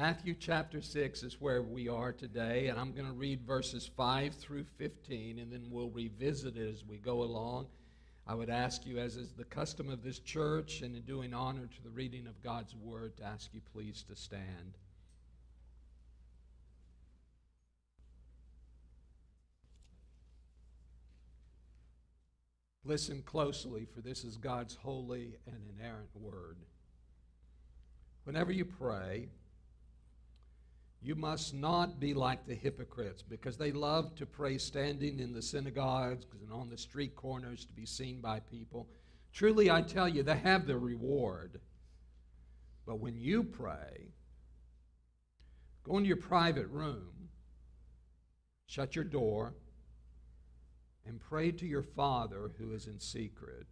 Matthew 0.00 0.34
chapter 0.34 0.80
6 0.80 1.22
is 1.24 1.42
where 1.42 1.60
we 1.60 1.86
are 1.86 2.10
today, 2.10 2.68
and 2.68 2.80
I'm 2.80 2.92
going 2.92 3.04
to 3.04 3.12
read 3.12 3.42
verses 3.42 3.90
5 3.98 4.34
through 4.34 4.64
15, 4.78 5.38
and 5.38 5.52
then 5.52 5.66
we'll 5.68 5.90
revisit 5.90 6.56
it 6.56 6.72
as 6.72 6.82
we 6.86 6.96
go 6.96 7.22
along. 7.22 7.66
I 8.26 8.34
would 8.34 8.48
ask 8.48 8.86
you, 8.86 8.96
as 8.96 9.18
is 9.18 9.32
the 9.32 9.44
custom 9.44 9.90
of 9.90 10.02
this 10.02 10.18
church, 10.18 10.80
and 10.80 10.96
in 10.96 11.02
doing 11.02 11.34
honor 11.34 11.66
to 11.66 11.82
the 11.82 11.90
reading 11.90 12.26
of 12.26 12.42
God's 12.42 12.74
word, 12.74 13.18
to 13.18 13.24
ask 13.24 13.52
you 13.52 13.60
please 13.74 14.02
to 14.08 14.16
stand. 14.16 14.78
Listen 22.86 23.20
closely, 23.20 23.84
for 23.84 24.00
this 24.00 24.24
is 24.24 24.38
God's 24.38 24.76
holy 24.76 25.36
and 25.46 25.58
inerrant 25.78 26.16
word. 26.18 26.56
Whenever 28.24 28.50
you 28.50 28.64
pray, 28.64 29.28
you 31.02 31.14
must 31.14 31.54
not 31.54 31.98
be 31.98 32.12
like 32.12 32.46
the 32.46 32.54
hypocrites 32.54 33.22
because 33.22 33.56
they 33.56 33.72
love 33.72 34.14
to 34.16 34.26
pray 34.26 34.58
standing 34.58 35.18
in 35.18 35.32
the 35.32 35.40
synagogues 35.40 36.26
and 36.42 36.52
on 36.52 36.68
the 36.68 36.76
street 36.76 37.16
corners 37.16 37.64
to 37.64 37.72
be 37.72 37.86
seen 37.86 38.20
by 38.20 38.40
people. 38.40 38.86
Truly, 39.32 39.70
I 39.70 39.80
tell 39.80 40.08
you, 40.08 40.22
they 40.22 40.36
have 40.36 40.66
their 40.66 40.78
reward. 40.78 41.60
But 42.86 43.00
when 43.00 43.16
you 43.16 43.44
pray, 43.44 44.08
go 45.84 45.96
into 45.96 46.08
your 46.08 46.16
private 46.18 46.66
room, 46.68 47.30
shut 48.66 48.94
your 48.94 49.04
door, 49.04 49.54
and 51.06 51.18
pray 51.18 51.50
to 51.50 51.66
your 51.66 51.82
Father 51.82 52.50
who 52.58 52.72
is 52.72 52.86
in 52.86 53.00
secret. 53.00 53.66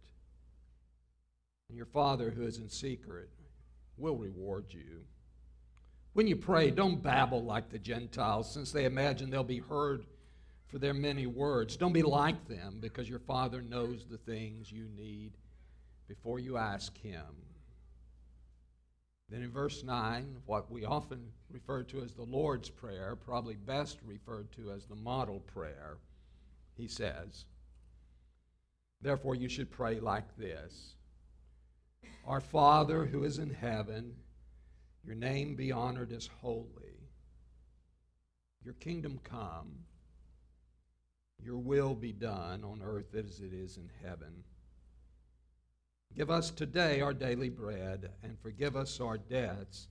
And 1.67 1.77
your 1.77 1.85
Father 1.85 2.31
who 2.31 2.43
is 2.47 2.57
in 2.57 2.69
secret 2.69 3.29
will 3.97 4.17
reward 4.17 4.65
you. 4.69 5.03
When 6.13 6.27
you 6.27 6.35
pray, 6.35 6.71
don't 6.71 7.01
babble 7.01 7.43
like 7.43 7.69
the 7.69 7.79
Gentiles, 7.79 8.51
since 8.51 8.71
they 8.71 8.85
imagine 8.85 9.29
they'll 9.29 9.43
be 9.43 9.59
heard 9.59 10.05
for 10.67 10.79
their 10.79 10.93
many 10.93 11.25
words. 11.25 11.77
Don't 11.77 11.93
be 11.93 12.03
like 12.03 12.47
them, 12.47 12.77
because 12.79 13.09
your 13.09 13.19
Father 13.19 13.61
knows 13.61 14.05
the 14.05 14.17
things 14.17 14.71
you 14.71 14.87
need 14.95 15.33
before 16.07 16.39
you 16.39 16.57
ask 16.57 16.97
Him. 16.97 17.25
Then 19.29 19.43
in 19.43 19.51
verse 19.51 19.83
9, 19.83 20.37
what 20.45 20.71
we 20.71 20.85
often 20.85 21.31
refer 21.51 21.83
to 21.83 22.01
as 22.01 22.13
the 22.13 22.23
Lord's 22.23 22.69
Prayer, 22.69 23.15
probably 23.15 23.55
best 23.55 23.99
referred 24.03 24.51
to 24.53 24.71
as 24.71 24.85
the 24.85 24.95
model 24.95 25.39
prayer, 25.41 25.97
he 26.75 26.87
says, 26.87 27.45
Therefore, 29.01 29.35
you 29.35 29.47
should 29.47 29.71
pray 29.71 29.99
like 29.99 30.35
this 30.37 30.95
Our 32.25 32.41
Father 32.41 33.05
who 33.05 33.23
is 33.23 33.37
in 33.37 33.53
heaven, 33.53 34.15
your 35.09 35.17
name 35.17 35.55
be 35.55 35.71
honored 35.71 36.11
as 36.11 36.29
holy. 36.39 37.09
Your 38.63 38.75
kingdom 38.75 39.19
come. 39.23 39.71
Your 41.43 41.57
will 41.57 41.95
be 41.95 42.11
done 42.11 42.63
on 42.63 42.83
earth 42.85 43.15
as 43.15 43.39
it 43.39 43.51
is 43.51 43.77
in 43.77 43.89
heaven. 44.03 44.43
Give 46.15 46.29
us 46.29 46.51
today 46.51 47.01
our 47.01 47.15
daily 47.15 47.49
bread 47.49 48.11
and 48.21 48.39
forgive 48.39 48.75
us 48.75 48.99
our 48.99 49.17
debts 49.17 49.87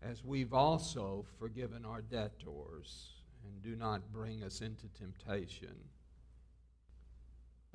as 0.00 0.24
we've 0.24 0.54
also 0.54 1.26
forgiven 1.38 1.84
our 1.84 2.00
debtors 2.00 3.10
and 3.44 3.62
do 3.62 3.76
not 3.76 4.10
bring 4.10 4.42
us 4.42 4.62
into 4.62 4.86
temptation, 4.98 5.76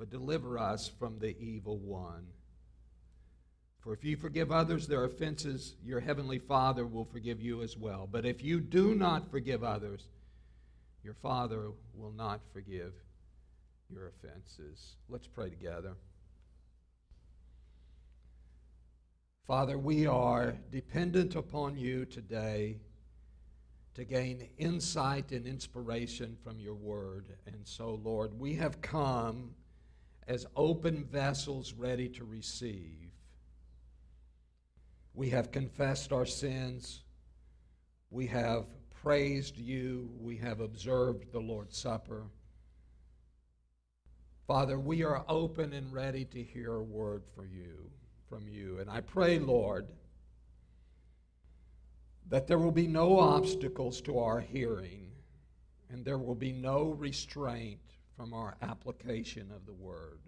but 0.00 0.10
deliver 0.10 0.58
us 0.58 0.88
from 0.98 1.20
the 1.20 1.38
evil 1.38 1.78
one. 1.78 2.26
For 3.80 3.94
if 3.94 4.04
you 4.04 4.16
forgive 4.16 4.52
others 4.52 4.86
their 4.86 5.04
offenses, 5.04 5.74
your 5.84 6.00
heavenly 6.00 6.38
Father 6.38 6.86
will 6.86 7.06
forgive 7.06 7.40
you 7.40 7.62
as 7.62 7.76
well. 7.76 8.06
But 8.10 8.26
if 8.26 8.42
you 8.42 8.60
do 8.60 8.94
not 8.94 9.30
forgive 9.30 9.64
others, 9.64 10.06
your 11.02 11.14
Father 11.14 11.70
will 11.94 12.12
not 12.12 12.40
forgive 12.52 12.92
your 13.88 14.08
offenses. 14.08 14.96
Let's 15.08 15.26
pray 15.26 15.48
together. 15.48 15.94
Father, 19.46 19.78
we 19.78 20.06
are 20.06 20.54
dependent 20.70 21.34
upon 21.34 21.76
you 21.76 22.04
today 22.04 22.76
to 23.94 24.04
gain 24.04 24.48
insight 24.58 25.32
and 25.32 25.46
inspiration 25.46 26.36
from 26.44 26.60
your 26.60 26.74
word. 26.74 27.26
And 27.46 27.66
so, 27.66 28.00
Lord, 28.04 28.38
we 28.38 28.54
have 28.54 28.80
come 28.80 29.50
as 30.28 30.46
open 30.54 31.04
vessels 31.04 31.72
ready 31.72 32.08
to 32.10 32.24
receive. 32.24 33.09
We 35.20 35.28
have 35.28 35.52
confessed 35.52 36.14
our 36.14 36.24
sins. 36.24 37.02
We 38.10 38.26
have 38.28 38.64
praised 39.02 39.58
you. 39.58 40.08
We 40.18 40.38
have 40.38 40.60
observed 40.60 41.30
the 41.30 41.40
Lord's 41.40 41.76
Supper. 41.76 42.22
Father, 44.46 44.80
we 44.80 45.02
are 45.04 45.22
open 45.28 45.74
and 45.74 45.92
ready 45.92 46.24
to 46.24 46.42
hear 46.42 46.76
a 46.76 46.82
word 46.82 47.24
for 47.34 47.44
you, 47.44 47.90
from 48.30 48.48
you. 48.48 48.78
And 48.78 48.88
I 48.88 49.02
pray, 49.02 49.38
Lord, 49.38 49.88
that 52.30 52.46
there 52.46 52.58
will 52.58 52.72
be 52.72 52.86
no 52.86 53.20
obstacles 53.20 54.00
to 54.00 54.20
our 54.20 54.40
hearing 54.40 55.10
and 55.90 56.02
there 56.02 56.16
will 56.16 56.34
be 56.34 56.52
no 56.52 56.92
restraint 56.92 57.82
from 58.16 58.32
our 58.32 58.56
application 58.62 59.50
of 59.54 59.66
the 59.66 59.74
word. 59.74 60.20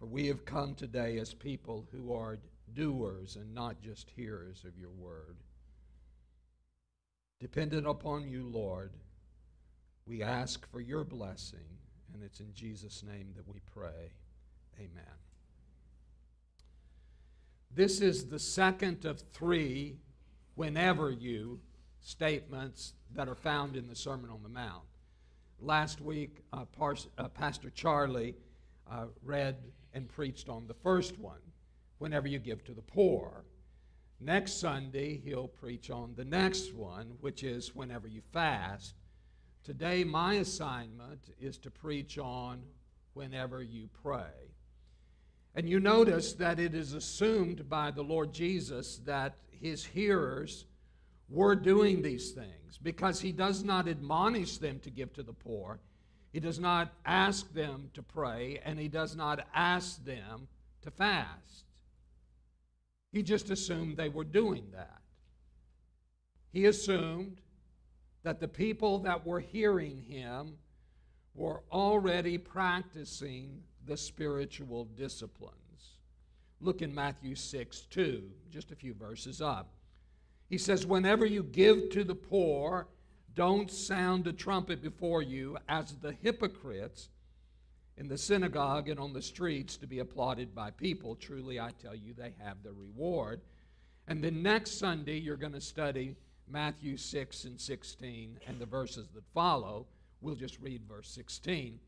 For 0.00 0.06
we 0.06 0.26
have 0.26 0.44
come 0.44 0.74
today 0.74 1.18
as 1.18 1.32
people 1.32 1.86
who 1.92 2.12
are 2.12 2.40
doers 2.74 3.36
and 3.36 3.54
not 3.54 3.80
just 3.80 4.10
hearers 4.10 4.64
of 4.64 4.78
your 4.78 4.90
word. 4.90 5.36
Dependent 7.40 7.86
upon 7.86 8.28
you, 8.28 8.48
Lord, 8.48 8.92
we 10.06 10.22
ask 10.22 10.68
for 10.70 10.80
your 10.80 11.04
blessing, 11.04 11.58
and 12.12 12.22
it's 12.22 12.40
in 12.40 12.52
Jesus' 12.54 13.02
name 13.02 13.32
that 13.36 13.48
we 13.48 13.60
pray. 13.72 14.12
Amen. 14.78 15.18
This 17.74 18.00
is 18.00 18.26
the 18.26 18.38
second 18.38 19.04
of 19.04 19.20
three 19.32 19.96
whenever 20.54 21.10
you 21.10 21.60
statements 22.00 22.94
that 23.14 23.28
are 23.28 23.34
found 23.34 23.76
in 23.76 23.88
the 23.88 23.96
Sermon 23.96 24.30
on 24.30 24.42
the 24.42 24.48
Mount. 24.48 24.84
Last 25.60 26.00
week, 26.00 26.42
uh, 26.52 26.64
uh, 27.18 27.28
Pastor 27.28 27.70
Charlie 27.70 28.34
uh, 28.90 29.06
read 29.22 29.56
and 29.94 30.08
preached 30.08 30.48
on 30.48 30.66
the 30.66 30.74
first 30.74 31.18
one, 31.18 31.38
whenever 32.02 32.26
you 32.26 32.40
give 32.40 32.64
to 32.64 32.74
the 32.74 32.82
poor. 32.82 33.44
Next 34.18 34.58
Sunday, 34.58 35.20
he'll 35.24 35.46
preach 35.46 35.88
on 35.88 36.14
the 36.16 36.24
next 36.24 36.74
one, 36.74 37.12
which 37.20 37.44
is 37.44 37.76
whenever 37.76 38.08
you 38.08 38.22
fast. 38.32 38.96
Today, 39.62 40.02
my 40.02 40.34
assignment 40.34 41.30
is 41.40 41.58
to 41.58 41.70
preach 41.70 42.18
on 42.18 42.60
whenever 43.14 43.62
you 43.62 43.88
pray. 44.02 44.50
And 45.54 45.68
you 45.68 45.78
notice 45.78 46.32
that 46.32 46.58
it 46.58 46.74
is 46.74 46.92
assumed 46.92 47.68
by 47.68 47.92
the 47.92 48.02
Lord 48.02 48.32
Jesus 48.32 48.96
that 49.04 49.36
his 49.48 49.84
hearers 49.84 50.64
were 51.28 51.54
doing 51.54 52.02
these 52.02 52.32
things 52.32 52.80
because 52.82 53.20
he 53.20 53.30
does 53.30 53.62
not 53.62 53.86
admonish 53.86 54.58
them 54.58 54.80
to 54.80 54.90
give 54.90 55.12
to 55.12 55.22
the 55.22 55.32
poor. 55.32 55.78
He 56.32 56.40
does 56.40 56.58
not 56.58 56.94
ask 57.06 57.54
them 57.54 57.90
to 57.94 58.02
pray, 58.02 58.60
and 58.64 58.76
he 58.76 58.88
does 58.88 59.14
not 59.14 59.46
ask 59.54 60.04
them 60.04 60.48
to 60.80 60.90
fast. 60.90 61.64
He 63.12 63.22
just 63.22 63.50
assumed 63.50 63.96
they 63.96 64.08
were 64.08 64.24
doing 64.24 64.68
that. 64.72 65.00
He 66.52 66.64
assumed 66.66 67.40
that 68.22 68.40
the 68.40 68.48
people 68.48 68.98
that 69.00 69.26
were 69.26 69.40
hearing 69.40 70.02
him 70.02 70.58
were 71.34 71.62
already 71.70 72.38
practicing 72.38 73.62
the 73.86 73.96
spiritual 73.96 74.84
disciplines. 74.84 75.58
Look 76.60 76.82
in 76.82 76.94
Matthew 76.94 77.34
6 77.34 77.80
2, 77.90 78.30
just 78.50 78.70
a 78.70 78.76
few 78.76 78.94
verses 78.94 79.40
up. 79.40 79.74
He 80.48 80.58
says, 80.58 80.86
Whenever 80.86 81.26
you 81.26 81.42
give 81.42 81.90
to 81.90 82.04
the 82.04 82.14
poor, 82.14 82.86
don't 83.34 83.70
sound 83.70 84.26
a 84.26 84.32
trumpet 84.32 84.82
before 84.82 85.22
you 85.22 85.56
as 85.68 85.94
the 85.96 86.12
hypocrites 86.22 87.08
in 87.96 88.08
the 88.08 88.18
synagogue 88.18 88.88
and 88.88 88.98
on 88.98 89.12
the 89.12 89.22
streets 89.22 89.76
to 89.76 89.86
be 89.86 89.98
applauded 89.98 90.54
by 90.54 90.70
people. 90.70 91.14
Truly, 91.14 91.60
I 91.60 91.70
tell 91.82 91.94
you, 91.94 92.14
they 92.14 92.34
have 92.42 92.62
their 92.62 92.72
reward. 92.72 93.40
And 94.08 94.22
then 94.22 94.42
next 94.42 94.78
Sunday, 94.78 95.18
you're 95.18 95.36
going 95.36 95.52
to 95.52 95.60
study 95.60 96.16
Matthew 96.48 96.96
6 96.96 97.44
and 97.44 97.60
16 97.60 98.38
and 98.46 98.58
the 98.58 98.66
verses 98.66 99.08
that 99.14 99.24
follow. 99.34 99.86
We'll 100.20 100.34
just 100.34 100.60
read 100.60 100.82
verse 100.88 101.08
16. 101.10 101.78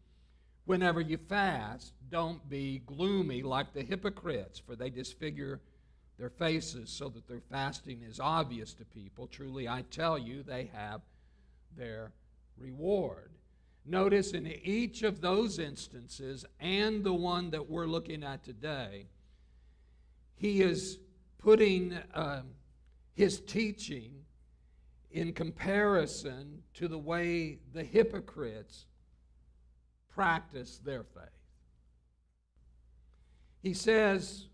Whenever 0.66 1.00
you 1.00 1.18
fast, 1.18 1.92
don't 2.10 2.48
be 2.48 2.82
gloomy 2.86 3.42
like 3.42 3.74
the 3.74 3.82
hypocrites, 3.82 4.58
for 4.58 4.76
they 4.76 4.90
disfigure 4.90 5.60
their 6.18 6.30
faces 6.30 6.90
so 6.90 7.08
that 7.08 7.26
their 7.28 7.42
fasting 7.50 8.02
is 8.02 8.20
obvious 8.20 8.72
to 8.74 8.84
people. 8.84 9.26
Truly, 9.26 9.68
I 9.68 9.84
tell 9.90 10.18
you, 10.18 10.42
they 10.42 10.70
have 10.72 11.02
their 11.76 12.12
reward. 12.56 13.30
Notice 13.86 14.32
in 14.32 14.46
each 14.46 15.02
of 15.02 15.20
those 15.20 15.58
instances 15.58 16.44
and 16.58 17.04
the 17.04 17.12
one 17.12 17.50
that 17.50 17.68
we're 17.68 17.86
looking 17.86 18.22
at 18.22 18.42
today, 18.42 19.06
he 20.36 20.62
is 20.62 20.98
putting 21.38 21.92
uh, 22.14 22.42
his 23.12 23.40
teaching 23.40 24.24
in 25.10 25.32
comparison 25.32 26.62
to 26.74 26.88
the 26.88 26.98
way 26.98 27.58
the 27.72 27.84
hypocrites 27.84 28.86
practice 30.08 30.80
their 30.84 31.04
faith. 31.04 31.28
He 33.62 33.74
says, 33.74 34.46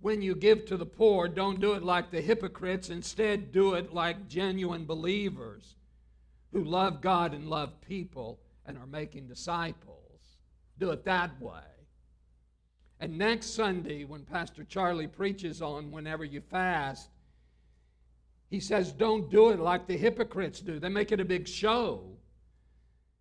when 0.00 0.22
you 0.22 0.34
give 0.34 0.66
to 0.66 0.76
the 0.76 0.86
poor, 0.86 1.26
don't 1.26 1.60
do 1.60 1.72
it 1.72 1.82
like 1.82 2.10
the 2.10 2.20
hypocrites. 2.20 2.90
Instead, 2.90 3.50
do 3.50 3.74
it 3.74 3.92
like 3.92 4.28
genuine 4.28 4.84
believers 4.84 5.74
who 6.52 6.62
love 6.62 7.00
God 7.00 7.34
and 7.34 7.48
love 7.48 7.80
people 7.80 8.38
and 8.66 8.78
are 8.78 8.86
making 8.86 9.26
disciples. 9.26 10.38
Do 10.78 10.90
it 10.90 11.04
that 11.04 11.40
way. 11.40 11.60
And 13.00 13.18
next 13.18 13.54
Sunday, 13.54 14.04
when 14.04 14.22
Pastor 14.22 14.64
Charlie 14.64 15.06
preaches 15.06 15.60
on 15.60 15.90
whenever 15.90 16.24
you 16.24 16.40
fast, 16.40 17.10
he 18.48 18.60
says, 18.60 18.92
don't 18.92 19.30
do 19.30 19.50
it 19.50 19.58
like 19.58 19.86
the 19.86 19.96
hypocrites 19.96 20.60
do. 20.60 20.78
They 20.78 20.88
make 20.88 21.12
it 21.12 21.20
a 21.20 21.24
big 21.24 21.46
show. 21.48 22.16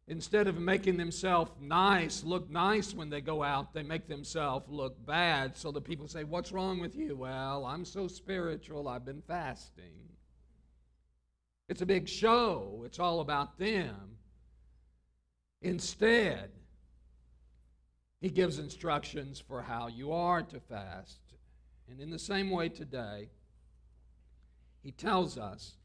Instead 0.08 0.48
of 0.48 0.60
making 0.60 0.98
themselves 0.98 1.52
nice, 1.60 2.24
look 2.24 2.48
nice 2.50 2.94
when 2.94 3.10
they 3.10 3.22
go 3.22 3.42
out, 3.42 3.74
they 3.74 3.82
make 3.82 4.08
themselves 4.08 4.70
look 4.70 5.04
bad. 5.06 5.58
So 5.58 5.72
the 5.72 5.82
people 5.82 6.08
say, 6.08 6.24
What's 6.24 6.52
wrong 6.52 6.80
with 6.80 6.96
you? 6.96 7.16
Well, 7.16 7.66
I'm 7.66 7.84
so 7.84 8.08
spiritual, 8.08 8.88
I've 8.88 9.04
been 9.04 9.24
fasting. 9.28 10.10
It's 11.68 11.82
a 11.82 11.88
big 11.88 12.08
show, 12.08 12.84
it's 12.86 13.00
all 13.00 13.20
about 13.20 13.58
them. 13.58 14.15
Instead, 15.62 16.52
he 18.22 18.30
gives 18.30 18.60
instructions 18.60 19.40
for 19.40 19.62
how 19.62 19.88
you 19.88 20.12
are 20.12 20.42
to 20.42 20.60
fast. 20.60 21.20
And 21.90 22.00
in 22.00 22.10
the 22.10 22.20
same 22.20 22.50
way 22.50 22.70
today, 22.70 23.30
he 24.82 24.92
tells 24.92 25.38
us 25.38 25.76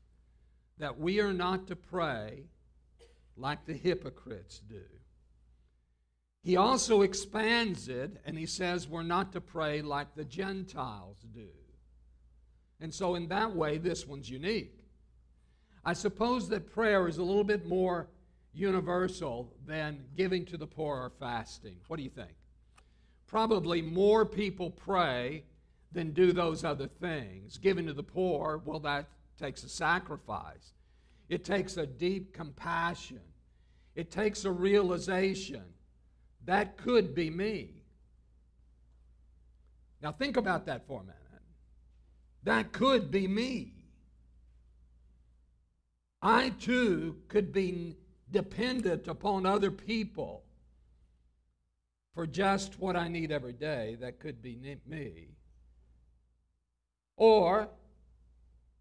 that 0.78 0.98
we 0.98 1.20
are 1.20 1.32
not 1.32 1.66
to 1.66 1.76
pray 1.76 2.44
like 3.36 3.66
the 3.66 3.74
hypocrites 3.74 4.60
do. 4.60 4.82
He 6.42 6.56
also 6.56 7.02
expands 7.02 7.88
it 7.88 8.16
and 8.24 8.38
he 8.38 8.46
says 8.46 8.88
we're 8.88 9.02
not 9.02 9.32
to 9.32 9.40
pray 9.40 9.82
like 9.82 10.14
the 10.14 10.24
Gentiles 10.24 11.18
do. 11.34 11.48
And 12.80 12.94
so, 12.94 13.14
in 13.14 13.28
that 13.28 13.54
way, 13.54 13.76
this 13.76 14.06
one's 14.06 14.30
unique. 14.30 14.78
I 15.84 15.92
suppose 15.92 16.48
that 16.48 16.72
prayer 16.72 17.08
is 17.08 17.18
a 17.18 17.22
little 17.22 17.44
bit 17.44 17.66
more 17.66 18.08
universal 18.52 19.52
than 19.66 20.04
giving 20.16 20.44
to 20.46 20.56
the 20.56 20.66
poor 20.66 20.96
or 20.96 21.12
fasting. 21.18 21.76
What 21.86 21.96
do 21.96 22.02
you 22.02 22.10
think? 22.10 22.34
Probably 23.26 23.80
more 23.80 24.26
people 24.26 24.70
pray 24.70 25.44
than 25.92 26.12
do 26.12 26.32
those 26.32 26.64
other 26.64 26.88
things. 26.88 27.58
Giving 27.58 27.86
to 27.86 27.92
the 27.92 28.02
poor, 28.02 28.60
well, 28.64 28.80
that 28.80 29.08
takes 29.38 29.62
a 29.62 29.68
sacrifice. 29.68 30.72
It 31.28 31.44
takes 31.44 31.76
a 31.76 31.86
deep 31.86 32.32
compassion. 32.32 33.20
It 33.94 34.10
takes 34.10 34.44
a 34.44 34.50
realization 34.50 35.64
that 36.44 36.76
could 36.76 37.14
be 37.14 37.30
me. 37.30 37.82
Now, 40.02 40.12
think 40.12 40.36
about 40.36 40.66
that 40.66 40.86
for 40.86 41.00
a 41.00 41.04
minute. 41.04 41.16
That 42.44 42.72
could 42.72 43.10
be 43.10 43.28
me. 43.28 43.74
I 46.22 46.50
too 46.50 47.18
could 47.28 47.52
be 47.52 47.96
dependent 48.30 49.08
upon 49.08 49.46
other 49.46 49.70
people 49.70 50.44
for 52.14 52.26
just 52.26 52.78
what 52.78 52.96
I 52.96 53.08
need 53.08 53.32
every 53.32 53.52
day. 53.52 53.96
That 54.00 54.18
could 54.20 54.42
be 54.42 54.56
me. 54.86 55.28
Or 57.16 57.68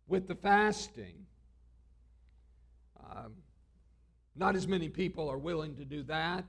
with 0.08 0.28
the 0.28 0.36
fasting, 0.36 1.26
um, 3.12 3.34
not 4.36 4.56
as 4.56 4.68
many 4.68 4.90
people 4.90 5.30
are 5.30 5.38
willing 5.38 5.76
to 5.76 5.86
do 5.86 6.04
that. 6.04 6.46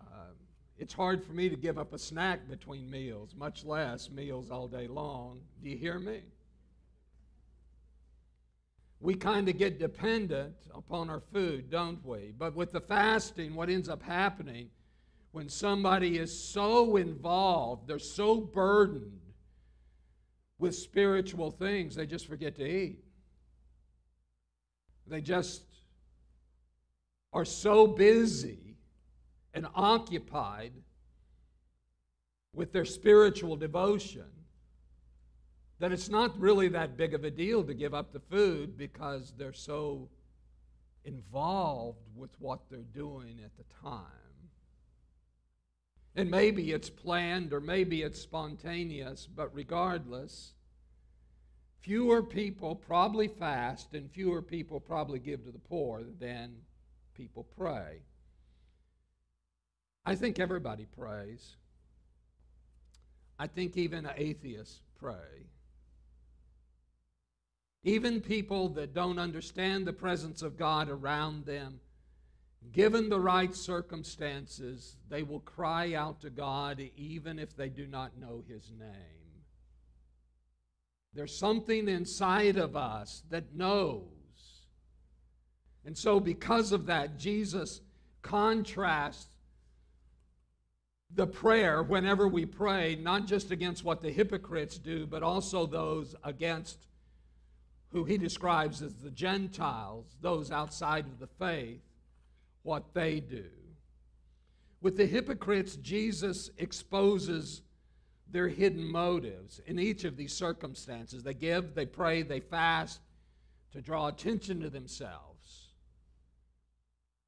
Um, 0.00 0.34
it's 0.78 0.94
hard 0.94 1.24
for 1.24 1.32
me 1.32 1.48
to 1.48 1.56
give 1.56 1.78
up 1.78 1.92
a 1.92 1.98
snack 1.98 2.48
between 2.48 2.90
meals, 2.90 3.34
much 3.36 3.64
less 3.64 4.10
meals 4.10 4.50
all 4.50 4.68
day 4.68 4.86
long. 4.86 5.40
Do 5.62 5.68
you 5.68 5.76
hear 5.76 5.98
me? 5.98 6.22
We 9.00 9.14
kind 9.14 9.48
of 9.48 9.58
get 9.58 9.78
dependent 9.78 10.54
upon 10.74 11.10
our 11.10 11.20
food, 11.32 11.70
don't 11.70 12.04
we? 12.04 12.32
But 12.36 12.54
with 12.54 12.72
the 12.72 12.80
fasting, 12.80 13.54
what 13.54 13.68
ends 13.68 13.88
up 13.88 14.02
happening 14.02 14.70
when 15.32 15.48
somebody 15.48 16.16
is 16.18 16.36
so 16.36 16.96
involved, 16.96 17.86
they're 17.86 17.98
so 17.98 18.40
burdened 18.40 19.20
with 20.58 20.74
spiritual 20.74 21.50
things, 21.50 21.94
they 21.94 22.06
just 22.06 22.26
forget 22.26 22.56
to 22.56 22.66
eat. 22.66 23.04
They 25.06 25.20
just 25.20 25.62
are 27.32 27.44
so 27.44 27.86
busy 27.86 28.76
and 29.52 29.66
occupied 29.74 30.72
with 32.54 32.72
their 32.72 32.86
spiritual 32.86 33.56
devotion 33.56 34.24
that 35.78 35.92
it's 35.92 36.08
not 36.08 36.38
really 36.40 36.68
that 36.68 36.96
big 36.96 37.14
of 37.14 37.24
a 37.24 37.30
deal 37.30 37.62
to 37.64 37.74
give 37.74 37.94
up 37.94 38.12
the 38.12 38.20
food 38.20 38.78
because 38.78 39.34
they're 39.36 39.52
so 39.52 40.08
involved 41.04 42.08
with 42.14 42.30
what 42.38 42.60
they're 42.70 42.80
doing 42.94 43.40
at 43.44 43.56
the 43.56 43.64
time. 43.82 44.02
And 46.14 46.30
maybe 46.30 46.72
it's 46.72 46.88
planned 46.88 47.52
or 47.52 47.60
maybe 47.60 48.02
it's 48.02 48.20
spontaneous, 48.20 49.26
but 49.26 49.54
regardless, 49.54 50.54
fewer 51.80 52.22
people 52.22 52.74
probably 52.74 53.28
fast 53.28 53.92
and 53.92 54.10
fewer 54.10 54.40
people 54.40 54.80
probably 54.80 55.18
give 55.18 55.44
to 55.44 55.52
the 55.52 55.58
poor 55.58 56.02
than 56.18 56.56
people 57.14 57.46
pray. 57.56 58.00
I 60.06 60.14
think 60.14 60.38
everybody 60.38 60.86
prays. 60.86 61.56
I 63.38 63.46
think 63.46 63.76
even 63.76 64.08
atheists 64.16 64.80
pray. 64.98 65.46
Even 67.86 68.20
people 68.20 68.68
that 68.70 68.92
don't 68.92 69.16
understand 69.16 69.86
the 69.86 69.92
presence 69.92 70.42
of 70.42 70.58
God 70.58 70.88
around 70.88 71.46
them, 71.46 71.78
given 72.72 73.08
the 73.08 73.20
right 73.20 73.54
circumstances, 73.54 74.96
they 75.08 75.22
will 75.22 75.38
cry 75.38 75.94
out 75.94 76.20
to 76.22 76.30
God 76.30 76.82
even 76.96 77.38
if 77.38 77.56
they 77.56 77.68
do 77.68 77.86
not 77.86 78.18
know 78.18 78.42
His 78.48 78.72
name. 78.76 78.90
There's 81.14 81.38
something 81.38 81.88
inside 81.88 82.56
of 82.56 82.74
us 82.74 83.22
that 83.30 83.54
knows. 83.54 84.02
And 85.84 85.96
so, 85.96 86.18
because 86.18 86.72
of 86.72 86.86
that, 86.86 87.16
Jesus 87.20 87.82
contrasts 88.20 89.28
the 91.14 91.28
prayer 91.28 91.84
whenever 91.84 92.26
we 92.26 92.46
pray, 92.46 92.96
not 92.96 93.28
just 93.28 93.52
against 93.52 93.84
what 93.84 94.02
the 94.02 94.10
hypocrites 94.10 94.76
do, 94.76 95.06
but 95.06 95.22
also 95.22 95.66
those 95.66 96.16
against 96.24 96.80
who 97.92 98.04
he 98.04 98.18
describes 98.18 98.82
as 98.82 98.94
the 98.94 99.10
Gentiles, 99.10 100.16
those 100.20 100.50
outside 100.50 101.06
of 101.06 101.18
the 101.18 101.26
faith, 101.26 101.80
what 102.62 102.94
they 102.94 103.20
do. 103.20 103.46
With 104.80 104.96
the 104.96 105.06
hypocrites, 105.06 105.76
Jesus 105.76 106.50
exposes 106.58 107.62
their 108.30 108.48
hidden 108.48 108.84
motives 108.84 109.60
in 109.66 109.78
each 109.78 110.04
of 110.04 110.16
these 110.16 110.32
circumstances. 110.32 111.22
They 111.22 111.34
give, 111.34 111.74
they 111.74 111.86
pray, 111.86 112.22
they 112.22 112.40
fast 112.40 113.00
to 113.72 113.80
draw 113.80 114.08
attention 114.08 114.60
to 114.60 114.70
themselves. 114.70 115.68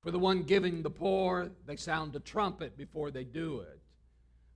For 0.03 0.11
the 0.11 0.19
one 0.19 0.43
giving 0.43 0.83
the 0.83 0.91
poor, 0.91 1.51
they 1.67 1.77
sound 1.77 2.15
a 2.17 2.21
trumpet 2.21 2.77
before 2.77 3.11
they 3.11 3.25
do 3.25 3.61
it. 3.61 3.81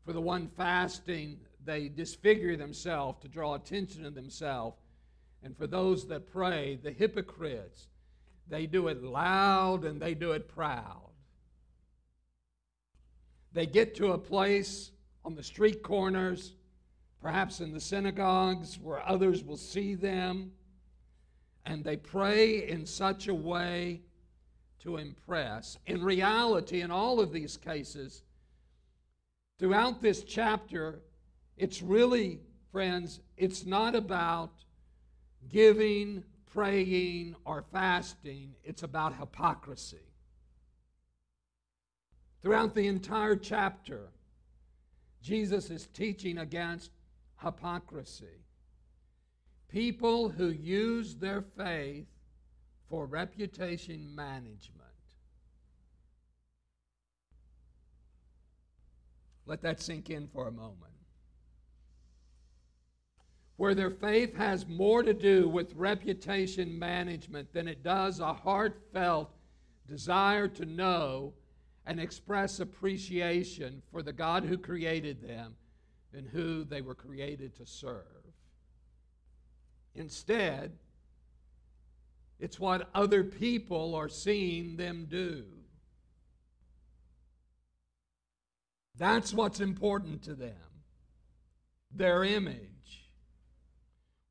For 0.05 0.13
the 0.13 0.21
one 0.21 0.49
fasting, 0.57 1.39
they 1.65 1.89
disfigure 1.89 2.57
themselves 2.57 3.21
to 3.23 3.29
draw 3.29 3.55
attention 3.55 4.03
to 4.03 4.11
themselves 4.11 4.77
and 5.43 5.57
for 5.57 5.67
those 5.67 6.07
that 6.09 6.33
pray, 6.33 6.79
the 6.83 6.93
hypocrites, 6.93 7.89
they 8.49 8.67
do 8.67 8.89
it 8.89 9.03
loud 9.03 9.85
and 9.85 10.01
they 10.01 10.15
do 10.15 10.33
it 10.33 10.49
proud. 10.49 11.11
They 13.53 13.67
get 13.67 13.95
to 13.97 14.13
a 14.13 14.19
place 14.19 14.93
on 15.25 15.35
the 15.35 15.43
street 15.43 15.83
corners, 15.83 16.55
perhaps 17.21 17.61
in 17.61 17.73
the 17.73 17.81
synagogues 17.81 18.79
where 18.79 19.07
others 19.07 19.45
will 19.45 19.57
see 19.57 19.95
them, 19.95 20.53
and 21.65 21.85
they 21.85 21.97
pray 21.97 22.69
in 22.69 22.87
such 22.87 23.29
a 23.29 23.35
way 23.35 24.03
to 24.81 24.97
impress. 24.97 25.79
In 25.87 26.03
reality, 26.03 26.81
in 26.81 26.91
all 26.91 27.21
of 27.21 27.33
these 27.33 27.57
cases, 27.57 28.23
throughout 29.59 30.03
this 30.03 30.25
chapter, 30.25 31.03
it's 31.57 31.83
really, 31.83 32.41
friends, 32.73 33.21
it's 33.37 33.65
not 33.65 33.95
about 33.95 34.65
giving, 35.49 36.25
praying, 36.53 37.35
or 37.45 37.65
fasting, 37.73 38.55
it's 38.65 38.83
about 38.83 39.17
hypocrisy. 39.17 40.13
Throughout 42.43 42.75
the 42.75 42.89
entire 42.89 43.37
chapter, 43.37 44.11
Jesus 45.23 45.71
is 45.71 45.87
teaching 45.87 46.39
against 46.39 46.91
hypocrisy. 47.43 48.45
People 49.69 50.29
who 50.29 50.49
use 50.49 51.15
their 51.15 51.43
faith 51.57 52.07
for 52.91 53.07
reputation 53.07 54.15
management. 54.15 54.83
Let 59.47 59.63
that 59.63 59.81
sink 59.81 60.11
in 60.11 60.29
for 60.29 60.49
a 60.49 60.53
moment. 60.53 60.93
Where 63.63 63.77
their 63.77 63.91
faith 63.91 64.35
has 64.39 64.67
more 64.67 65.05
to 65.05 65.15
do 65.15 65.49
with 65.49 65.77
reputation 65.77 66.77
management 66.77 67.53
than 67.53 67.69
it 67.69 67.85
does 67.85 68.19
a 68.19 68.35
heartfelt 68.35 69.31
desire 69.87 70.49
to 70.49 70.65
know 70.67 71.35
and 71.87 72.01
express 72.01 72.59
appreciation 72.59 73.81
for 73.93 74.03
the 74.03 74.13
God 74.13 74.43
who 74.43 74.59
created 74.59 75.23
them 75.23 75.55
and 76.13 76.27
who 76.27 76.65
they 76.65 76.81
were 76.81 76.97
created 76.97 77.55
to 77.55 77.65
serve. 77.65 78.35
Instead, 79.95 80.73
it's 82.41 82.59
what 82.59 82.91
other 82.97 83.23
people 83.23 83.95
are 83.95 84.09
seeing 84.09 84.77
them 84.77 85.07
do. 85.09 85.45
That's 88.99 89.33
what's 89.33 89.61
important 89.61 90.23
to 90.23 90.35
them 90.35 90.57
their 91.95 92.25
image, 92.25 92.72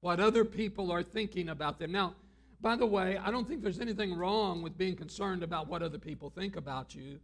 what 0.01 0.19
other 0.19 0.43
people 0.43 0.91
are 0.91 1.03
thinking 1.03 1.49
about 1.49 1.79
them. 1.79 1.91
Now, 1.91 2.15
by 2.59 2.75
the 2.75 2.85
way, 2.85 3.17
I 3.23 3.31
don't 3.31 3.47
think 3.47 3.61
there's 3.61 3.79
anything 3.79 4.15
wrong 4.15 4.61
with 4.61 4.77
being 4.77 4.95
concerned 4.95 5.43
about 5.43 5.67
what 5.67 5.81
other 5.81 5.99
people 5.99 6.31
think 6.31 6.55
about 6.55 6.93
you. 6.93 7.19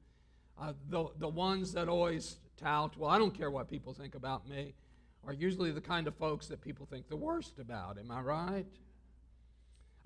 Uh, 0.60 0.74
the, 0.90 1.08
the 1.20 1.28
ones 1.28 1.74
that 1.74 1.90
always 1.90 2.38
tout, 2.56 2.96
well, 2.98 3.10
I 3.10 3.18
don't 3.18 3.36
care 3.36 3.52
what 3.52 3.70
people 3.70 3.94
think 3.94 4.16
about 4.16 4.48
me, 4.48 4.74
are 5.26 5.34
usually 5.34 5.72
the 5.72 5.82
kind 5.82 6.08
of 6.08 6.16
folks 6.16 6.48
that 6.48 6.62
people 6.62 6.88
think 6.90 7.10
the 7.10 7.16
worst 7.16 7.60
about. 7.60 7.98
Am 7.98 8.12
I 8.12 8.22
right? 8.22 8.66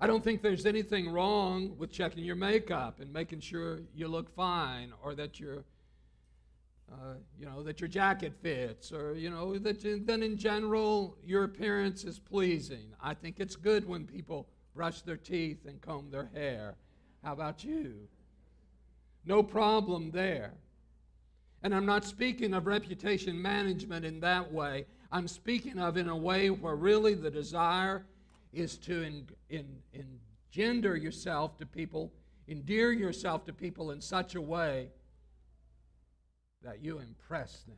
I 0.00 0.06
don't 0.06 0.24
think 0.24 0.42
there's 0.42 0.66
anything 0.66 1.10
wrong 1.10 1.76
with 1.78 1.92
checking 1.92 2.24
your 2.24 2.36
makeup 2.36 3.00
and 3.00 3.12
making 3.12 3.40
sure 3.40 3.80
you 3.94 4.08
look 4.08 4.34
fine 4.34 4.92
or 5.02 5.14
that 5.14 5.38
your 5.38 5.64
uh, 6.92 7.14
you 7.38 7.46
know 7.46 7.62
that 7.62 7.80
your 7.80 7.88
jacket 7.88 8.34
fits 8.42 8.92
or 8.92 9.14
you 9.14 9.30
know 9.30 9.58
that 9.58 9.82
then 10.06 10.22
in 10.22 10.36
general 10.36 11.16
your 11.24 11.44
appearance 11.44 12.04
is 12.04 12.18
pleasing. 12.18 12.92
I 13.00 13.14
think 13.14 13.40
it's 13.40 13.56
good 13.56 13.86
when 13.86 14.06
people 14.06 14.48
brush 14.74 15.02
their 15.02 15.16
teeth 15.16 15.66
and 15.66 15.80
comb 15.80 16.10
their 16.10 16.30
hair. 16.34 16.74
How 17.24 17.32
about 17.32 17.64
you? 17.64 17.94
No 19.24 19.42
problem 19.42 20.10
there. 20.10 20.54
And 21.62 21.74
I'm 21.74 21.86
not 21.86 22.04
speaking 22.04 22.54
of 22.54 22.66
reputation 22.66 23.40
management 23.40 24.04
in 24.04 24.18
that 24.20 24.52
way. 24.52 24.86
I'm 25.12 25.28
speaking 25.28 25.78
of 25.78 25.96
in 25.96 26.08
a 26.08 26.16
way 26.16 26.50
where 26.50 26.74
really 26.74 27.14
the 27.14 27.30
desire 27.30 28.04
is 28.52 28.76
to 28.78 29.04
en- 29.04 29.26
en- 29.50 29.82
engender 30.54 30.96
yourself 30.96 31.56
to 31.58 31.66
people, 31.66 32.12
endear 32.48 32.90
yourself 32.90 33.44
to 33.46 33.52
people 33.52 33.92
in 33.92 34.00
such 34.00 34.34
a 34.34 34.40
way 34.40 34.88
that 36.64 36.82
you 36.82 36.98
impress 36.98 37.62
them. 37.62 37.76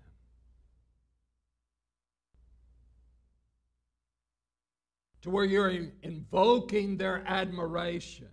To 5.23 5.31
where 5.31 5.45
you're 5.45 5.73
invoking 6.03 6.99
their 6.99 7.25
admiration 7.27 8.29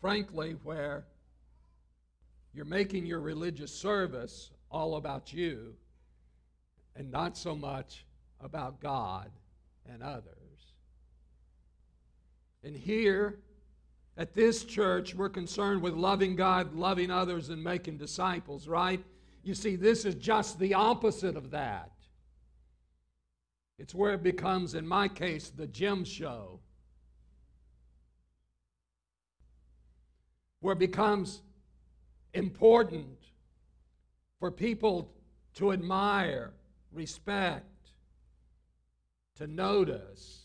frankly, 0.00 0.56
where 0.64 1.04
you're 2.54 2.64
making 2.64 3.06
your 3.06 3.20
religious 3.20 3.72
service 3.72 4.50
all 4.70 4.96
about 4.96 5.32
you 5.32 5.74
and 6.96 7.10
not 7.10 7.36
so 7.36 7.54
much 7.54 8.04
about 8.40 8.80
God 8.80 9.30
and 9.90 10.02
others. 10.02 10.24
And 12.64 12.76
here, 12.76 13.38
at 14.20 14.34
this 14.34 14.64
church, 14.64 15.14
we're 15.14 15.30
concerned 15.30 15.80
with 15.80 15.94
loving 15.94 16.36
God, 16.36 16.74
loving 16.74 17.10
others, 17.10 17.48
and 17.48 17.64
making 17.64 17.96
disciples, 17.96 18.68
right? 18.68 19.02
You 19.42 19.54
see, 19.54 19.76
this 19.76 20.04
is 20.04 20.14
just 20.14 20.58
the 20.58 20.74
opposite 20.74 21.36
of 21.36 21.50
that. 21.52 21.90
It's 23.78 23.94
where 23.94 24.12
it 24.12 24.22
becomes, 24.22 24.74
in 24.74 24.86
my 24.86 25.08
case, 25.08 25.48
the 25.48 25.66
gym 25.66 26.04
show. 26.04 26.60
where 30.60 30.74
it 30.74 30.78
becomes 30.78 31.40
important 32.34 33.18
for 34.38 34.50
people 34.50 35.10
to 35.54 35.72
admire, 35.72 36.52
respect, 36.92 37.64
to 39.36 39.46
notice. 39.46 40.39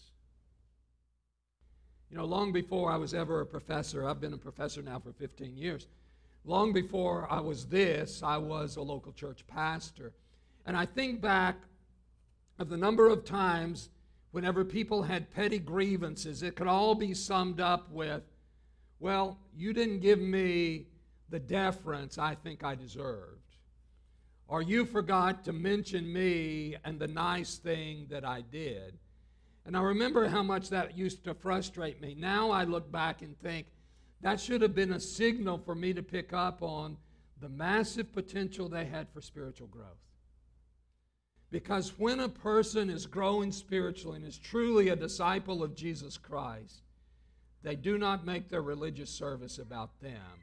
You 2.15 2.21
know, 2.21 2.27
long 2.27 2.53
before 2.53 2.89
I 2.89 2.95
was 2.95 3.13
ever 3.13 3.41
a 3.41 3.45
professor, 3.45 4.07
I've 4.07 4.21
been 4.21 4.31
a 4.31 4.37
professor 4.37 4.81
now 4.81 4.99
for 4.99 5.11
15 5.11 5.57
years. 5.57 5.87
Long 6.45 6.71
before 6.71 7.27
I 7.29 7.41
was 7.41 7.65
this, 7.65 8.23
I 8.23 8.37
was 8.37 8.77
a 8.77 8.81
local 8.81 9.11
church 9.11 9.45
pastor. 9.47 10.13
And 10.65 10.77
I 10.77 10.85
think 10.85 11.19
back 11.19 11.57
of 12.57 12.69
the 12.69 12.77
number 12.77 13.09
of 13.09 13.25
times 13.25 13.89
whenever 14.31 14.63
people 14.63 15.03
had 15.03 15.29
petty 15.29 15.59
grievances, 15.59 16.41
it 16.41 16.55
could 16.55 16.67
all 16.67 16.95
be 16.95 17.13
summed 17.13 17.59
up 17.59 17.91
with 17.91 18.23
well, 19.01 19.37
you 19.53 19.73
didn't 19.73 19.99
give 19.99 20.19
me 20.19 20.85
the 21.27 21.39
deference 21.39 22.17
I 22.17 22.35
think 22.35 22.63
I 22.63 22.75
deserved. 22.75 23.57
Or 24.47 24.61
you 24.61 24.85
forgot 24.85 25.43
to 25.43 25.51
mention 25.51 26.13
me 26.13 26.77
and 26.85 26.97
the 26.97 27.07
nice 27.07 27.57
thing 27.57 28.07
that 28.09 28.23
I 28.23 28.39
did. 28.39 28.99
And 29.65 29.75
I 29.75 29.81
remember 29.81 30.27
how 30.27 30.43
much 30.43 30.69
that 30.69 30.97
used 30.97 31.23
to 31.23 31.33
frustrate 31.33 31.99
me. 31.99 32.15
Now 32.17 32.51
I 32.51 32.65
look 32.65 32.91
back 32.91 33.21
and 33.21 33.37
think 33.39 33.67
that 34.21 34.39
should 34.39 34.61
have 34.61 34.75
been 34.75 34.93
a 34.93 34.99
signal 34.99 35.57
for 35.57 35.75
me 35.75 35.93
to 35.93 36.03
pick 36.03 36.33
up 36.33 36.61
on 36.61 36.97
the 37.41 37.49
massive 37.49 38.13
potential 38.13 38.69
they 38.69 38.85
had 38.85 39.09
for 39.09 39.21
spiritual 39.21 39.67
growth. 39.67 39.87
Because 41.51 41.97
when 41.97 42.19
a 42.19 42.29
person 42.29 42.89
is 42.89 43.05
growing 43.05 43.51
spiritually 43.51 44.17
and 44.17 44.25
is 44.25 44.37
truly 44.37 44.89
a 44.89 44.95
disciple 44.95 45.63
of 45.63 45.75
Jesus 45.75 46.17
Christ, 46.17 46.81
they 47.63 47.75
do 47.75 47.97
not 47.97 48.25
make 48.25 48.49
their 48.49 48.61
religious 48.61 49.09
service 49.09 49.57
about 49.57 49.99
them, 50.01 50.39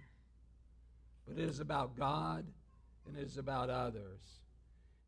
but 1.26 1.38
it 1.38 1.48
is 1.48 1.60
about 1.60 1.96
God 1.96 2.44
and 3.06 3.16
it 3.16 3.22
is 3.22 3.36
about 3.36 3.70
others. 3.70 4.20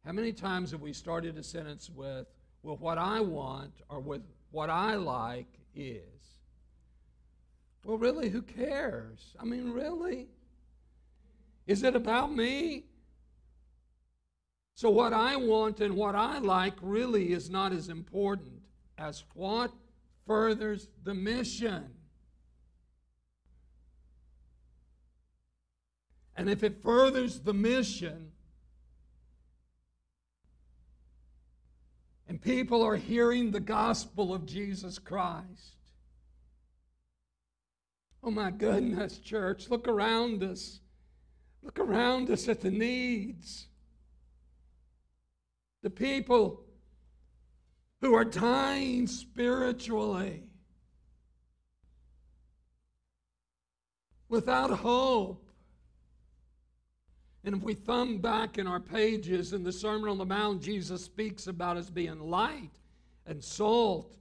How 0.05 0.13
many 0.13 0.33
times 0.33 0.71
have 0.71 0.81
we 0.81 0.93
started 0.93 1.39
a 1.39 1.43
sentence 1.43 1.91
with, 1.91 2.27
well, 2.65 2.79
what 2.79 2.97
I 2.97 3.21
want 3.21 3.75
or 3.91 4.01
with 4.01 4.23
what 4.51 4.71
I 4.71 4.95
like 4.95 5.47
is? 5.75 6.01
Well, 7.85 7.99
really, 7.99 8.31
who 8.31 8.41
cares? 8.41 9.37
I 9.39 9.45
mean, 9.45 9.71
really? 9.71 10.29
Is 11.67 11.83
it 11.83 11.95
about 11.95 12.35
me? 12.35 12.85
So, 14.75 14.89
what 14.89 15.13
I 15.13 15.37
want 15.37 15.81
and 15.81 15.95
what 15.95 16.15
I 16.15 16.39
like 16.39 16.75
really 16.81 17.33
is 17.33 17.51
not 17.51 17.73
as 17.73 17.91
important 17.91 18.63
as 18.97 19.25
what 19.35 19.71
furthers 20.27 20.89
the 21.05 21.15
mission. 21.15 21.91
And 26.35 26.49
if 26.49 26.65
it 26.65 26.83
furthers 26.83 27.41
the 27.41 27.55
mission, 27.55 28.33
and 32.29 32.41
people 32.41 32.83
are 32.83 32.97
hearing 32.97 33.51
the 33.51 33.61
gospel 33.61 34.35
of 34.35 34.47
Jesus 34.47 34.99
Christ. 34.99 35.77
Oh 38.23 38.31
my 38.31 38.51
goodness, 38.51 39.19
church, 39.19 39.69
look 39.69 39.87
around 39.87 40.43
us. 40.43 40.81
Look 41.63 41.79
around 41.79 42.31
us 42.31 42.49
at 42.49 42.61
the 42.61 42.71
needs. 42.71 43.69
The 45.83 45.91
people 45.91 46.65
who 48.01 48.15
are 48.15 48.25
dying 48.25 49.07
spiritually 49.07 50.51
without 54.29 54.71
hope. 54.71 55.44
And 57.45 57.57
if 57.57 57.63
we 57.63 57.75
thumb 57.75 58.19
back 58.19 58.57
in 58.57 58.67
our 58.67 58.81
pages 58.81 59.53
in 59.53 59.63
the 59.63 59.73
Sermon 59.73 60.09
on 60.09 60.17
the 60.17 60.25
Mount, 60.25 60.63
Jesus 60.63 61.05
speaks 61.05 61.47
about 61.47 61.77
us 61.77 61.91
being 61.91 62.19
light 62.19 62.71
and 63.27 63.45
salt 63.45 64.17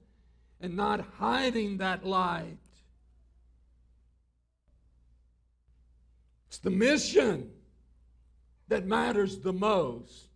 and 0.60 0.76
not 0.76 1.00
hiding 1.18 1.78
that 1.78 2.04
light. 2.04 2.58
It's 6.48 6.58
the 6.58 6.70
mission 6.70 7.50
that 8.68 8.86
matters 8.86 9.38
the 9.38 9.54
most. 9.54 10.28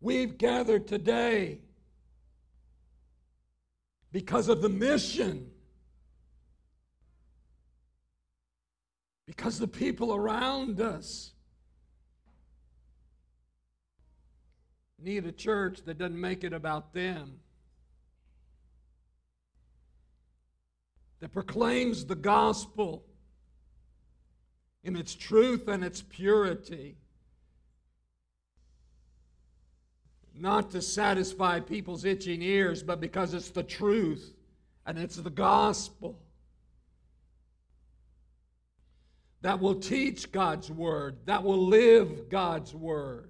We've 0.00 0.36
gathered 0.36 0.88
today 0.88 1.60
because 4.12 4.48
of 4.48 4.60
the 4.60 4.68
mission 4.68 5.50
Because 9.26 9.58
the 9.58 9.68
people 9.68 10.14
around 10.14 10.80
us 10.80 11.32
need 14.98 15.24
a 15.24 15.32
church 15.32 15.80
that 15.84 15.98
doesn't 15.98 16.20
make 16.20 16.44
it 16.44 16.52
about 16.52 16.92
them, 16.92 17.40
that 21.20 21.32
proclaims 21.32 22.04
the 22.04 22.14
gospel 22.14 23.04
in 24.82 24.96
its 24.96 25.14
truth 25.14 25.68
and 25.68 25.82
its 25.82 26.02
purity. 26.02 26.96
Not 30.34 30.70
to 30.72 30.82
satisfy 30.82 31.60
people's 31.60 32.04
itching 32.04 32.42
ears, 32.42 32.82
but 32.82 33.00
because 33.00 33.32
it's 33.32 33.50
the 33.50 33.62
truth 33.62 34.34
and 34.84 34.98
it's 34.98 35.16
the 35.16 35.30
gospel 35.30 36.23
that 39.44 39.60
will 39.60 39.74
teach 39.74 40.32
God's 40.32 40.70
word, 40.70 41.18
that 41.26 41.44
will 41.44 41.66
live 41.66 42.30
God's 42.30 42.74
word 42.74 43.28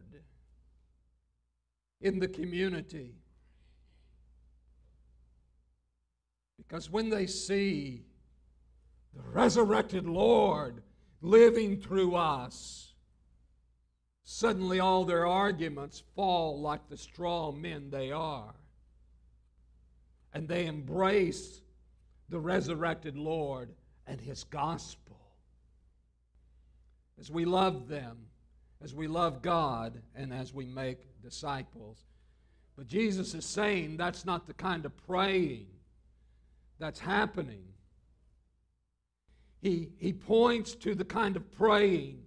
in 2.01 2.21
the 2.21 2.29
community. 2.29 3.17
Because 6.57 6.89
when 6.89 7.11
they 7.11 7.27
see 7.27 8.05
the 9.13 9.23
resurrected 9.23 10.07
Lord 10.07 10.85
living 11.21 11.81
through 11.81 12.15
us, 12.15 12.95
suddenly 14.23 14.79
all 14.79 15.05
their 15.05 15.27
arguments 15.27 16.05
fall 16.15 16.61
like 16.61 16.89
the 16.89 16.97
straw 16.97 17.51
men 17.51 17.91
they 17.91 18.13
are. 18.13 18.55
And 20.33 20.47
they 20.47 20.67
embrace 20.67 21.61
the 22.29 22.39
resurrected 22.39 23.17
Lord 23.17 23.71
and 24.07 24.21
His 24.21 24.45
gospel. 24.45 25.04
As 27.19 27.31
we 27.31 27.45
love 27.45 27.89
them, 27.89 28.27
as 28.83 28.95
we 28.95 29.07
love 29.07 29.41
God, 29.41 30.03
and 30.15 30.33
as 30.33 30.53
we 30.53 30.67
make 30.67 30.99
disciples. 31.23 32.05
But 32.77 32.87
Jesus 32.87 33.35
is 33.35 33.45
saying 33.45 33.97
that's 33.97 34.25
not 34.25 34.47
the 34.47 34.55
kind 34.55 34.85
of 34.85 34.97
praying 35.07 35.67
that's 36.79 37.01
happening. 37.01 37.65
He, 39.63 39.91
he 39.97 40.13
points 40.13 40.75
to 40.77 40.95
the 40.95 41.05
kind 41.05 41.37
of 41.37 41.51
praying 41.53 42.25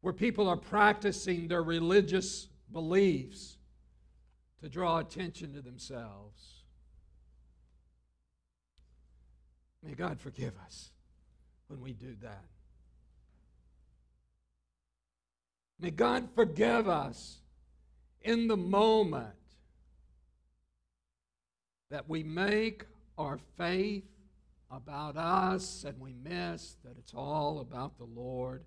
where 0.00 0.12
people 0.12 0.48
are 0.48 0.56
practicing 0.56 1.46
their 1.46 1.62
religious 1.62 2.48
beliefs 2.72 3.58
to 4.60 4.68
draw 4.68 4.98
attention 4.98 5.52
to 5.54 5.62
themselves. 5.62 6.64
May 9.82 9.94
God 9.94 10.18
forgive 10.18 10.54
us 10.66 10.90
when 11.68 11.80
we 11.80 11.92
do 11.92 12.16
that. 12.22 12.44
May 15.80 15.90
God 15.90 16.28
forgive 16.34 16.88
us 16.88 17.38
in 18.22 18.48
the 18.48 18.56
moment 18.56 19.28
that 21.90 22.08
we 22.08 22.22
make 22.22 22.84
our 23.16 23.38
faith 23.56 24.04
about 24.70 25.16
us 25.16 25.84
and 25.84 25.98
we 25.98 26.12
miss 26.12 26.76
that 26.84 26.96
it's 26.98 27.14
all 27.14 27.60
about 27.60 27.96
the 27.96 28.04
Lord 28.04 28.64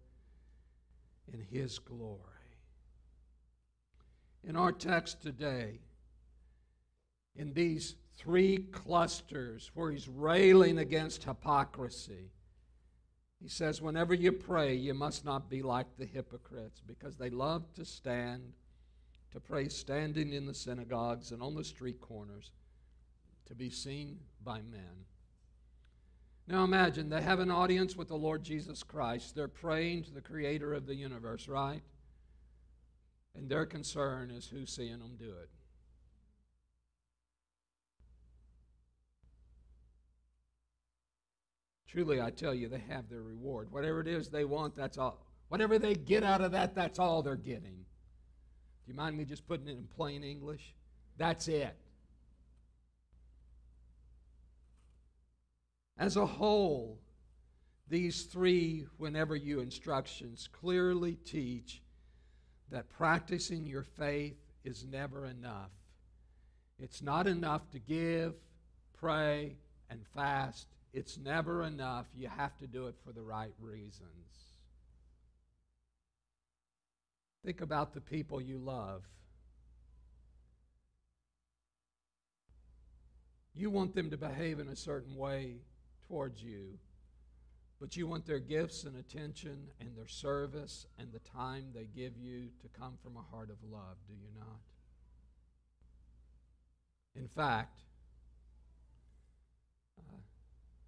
and 1.31 1.41
His 1.51 1.79
glory. 1.79 2.19
In 4.43 4.55
our 4.55 4.71
text 4.71 5.21
today, 5.21 5.79
in 7.35 7.53
these 7.53 7.95
three 8.17 8.57
clusters 8.71 9.71
where 9.73 9.91
he's 9.91 10.07
railing 10.07 10.79
against 10.79 11.23
hypocrisy, 11.23 12.31
he 13.43 13.49
says, 13.49 13.81
Whenever 13.81 14.13
you 14.13 14.31
pray, 14.31 14.73
you 14.73 14.93
must 14.93 15.25
not 15.25 15.49
be 15.49 15.61
like 15.61 15.97
the 15.97 16.05
hypocrites 16.05 16.81
because 16.87 17.17
they 17.17 17.29
love 17.29 17.73
to 17.73 17.83
stand, 17.83 18.53
to 19.31 19.41
pray 19.41 19.67
standing 19.67 20.31
in 20.31 20.45
the 20.45 20.53
synagogues 20.53 21.31
and 21.31 21.41
on 21.41 21.53
the 21.53 21.63
street 21.65 21.99
corners, 21.99 22.51
to 23.47 23.53
be 23.53 23.69
seen 23.69 24.17
by 24.45 24.61
men. 24.61 25.05
Now 26.47 26.63
imagine 26.63 27.09
they 27.09 27.21
have 27.21 27.39
an 27.41 27.51
audience 27.51 27.97
with 27.97 28.07
the 28.07 28.15
Lord 28.15 28.43
Jesus 28.43 28.81
Christ. 28.81 29.35
They're 29.35 29.49
praying 29.49 30.03
to 30.03 30.13
the 30.13 30.21
creator 30.21 30.73
of 30.73 30.85
the 30.85 30.95
universe, 30.95 31.49
right? 31.49 31.81
And 33.35 33.49
their 33.49 33.65
concern 33.65 34.31
is 34.31 34.47
who's 34.47 34.71
seeing 34.71 34.99
them 34.99 35.15
do 35.19 35.29
it. 35.29 35.49
Truly, 41.93 42.19
I 42.19 42.31
tell 42.31 42.55
you, 42.55 42.69
they 42.69 42.83
have 42.89 43.07
their 43.07 43.21
reward. 43.21 43.71
Whatever 43.71 44.01
it 44.01 44.07
is 44.07 44.27
they 44.27 44.45
want, 44.45 44.75
that's 44.75 44.97
all. 44.97 45.23
Whatever 45.49 45.77
they 45.77 45.93
get 45.93 46.23
out 46.23 46.41
of 46.41 46.53
that, 46.53 46.73
that's 46.73 46.97
all 46.97 47.21
they're 47.21 47.35
getting. 47.35 47.85
Do 48.81 48.87
you 48.87 48.95
mind 48.95 49.15
me 49.15 49.25
just 49.25 49.47
putting 49.47 49.67
it 49.67 49.77
in 49.77 49.87
plain 49.95 50.23
English? 50.23 50.73
That's 51.17 51.47
it. 51.47 51.77
As 55.95 56.17
a 56.17 56.25
whole, 56.25 56.97
these 57.87 58.23
three, 58.23 58.87
whenever 58.97 59.35
you 59.35 59.59
instructions, 59.59 60.49
clearly 60.51 61.19
teach 61.23 61.83
that 62.71 62.89
practicing 62.89 63.67
your 63.67 63.83
faith 63.83 64.39
is 64.63 64.83
never 64.83 65.27
enough. 65.27 65.69
It's 66.79 67.03
not 67.03 67.27
enough 67.27 67.69
to 67.69 67.77
give, 67.77 68.33
pray, 68.97 69.57
and 69.91 70.01
fast 70.15 70.72
it's 70.93 71.17
never 71.17 71.63
enough. 71.63 72.05
You 72.15 72.27
have 72.27 72.57
to 72.59 72.67
do 72.67 72.87
it 72.87 72.95
for 73.03 73.11
the 73.11 73.21
right 73.21 73.53
reasons. 73.59 74.53
Think 77.43 77.61
about 77.61 77.93
the 77.93 78.01
people 78.01 78.39
you 78.39 78.57
love. 78.57 79.03
You 83.55 83.69
want 83.69 83.93
them 83.93 84.09
to 84.11 84.17
behave 84.17 84.59
in 84.59 84.69
a 84.69 84.75
certain 84.75 85.15
way 85.15 85.57
towards 86.07 86.41
you, 86.41 86.79
but 87.79 87.95
you 87.95 88.07
want 88.07 88.25
their 88.25 88.39
gifts 88.39 88.83
and 88.83 88.95
attention 88.97 89.67
and 89.79 89.95
their 89.95 90.07
service 90.07 90.87
and 90.97 91.11
the 91.11 91.19
time 91.19 91.65
they 91.73 91.87
give 91.95 92.17
you 92.17 92.49
to 92.61 92.79
come 92.79 92.93
from 93.03 93.17
a 93.17 93.35
heart 93.35 93.49
of 93.49 93.57
love, 93.69 93.97
do 94.07 94.13
you 94.13 94.29
not? 94.39 94.61
In 97.15 97.27
fact, 97.27 97.82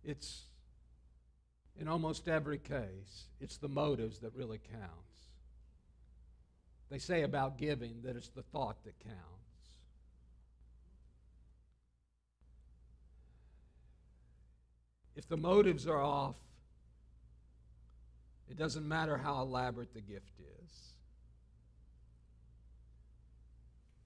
It's, 0.05 0.43
in 1.79 1.87
almost 1.87 2.27
every 2.27 2.59
case, 2.59 3.27
it's 3.41 3.57
the 3.57 3.67
motives 3.67 4.19
that 4.19 4.35
really 4.35 4.59
counts. 4.71 5.15
They 6.89 6.99
say 6.99 7.23
about 7.23 7.57
giving 7.57 8.01
that 8.03 8.15
it's 8.15 8.29
the 8.29 8.43
thought 8.43 8.83
that 8.83 8.99
counts. 8.99 9.19
If 15.15 15.27
the 15.27 15.37
motives 15.37 15.87
are 15.87 16.01
off, 16.01 16.35
it 18.47 18.57
doesn't 18.57 18.87
matter 18.87 19.17
how 19.17 19.41
elaborate 19.41 19.93
the 19.93 20.01
gift 20.01 20.39
is. 20.63 20.71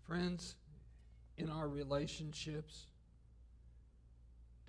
Friends, 0.07 0.55
in 1.37 1.49
our 1.49 1.67
relationships, 1.67 2.85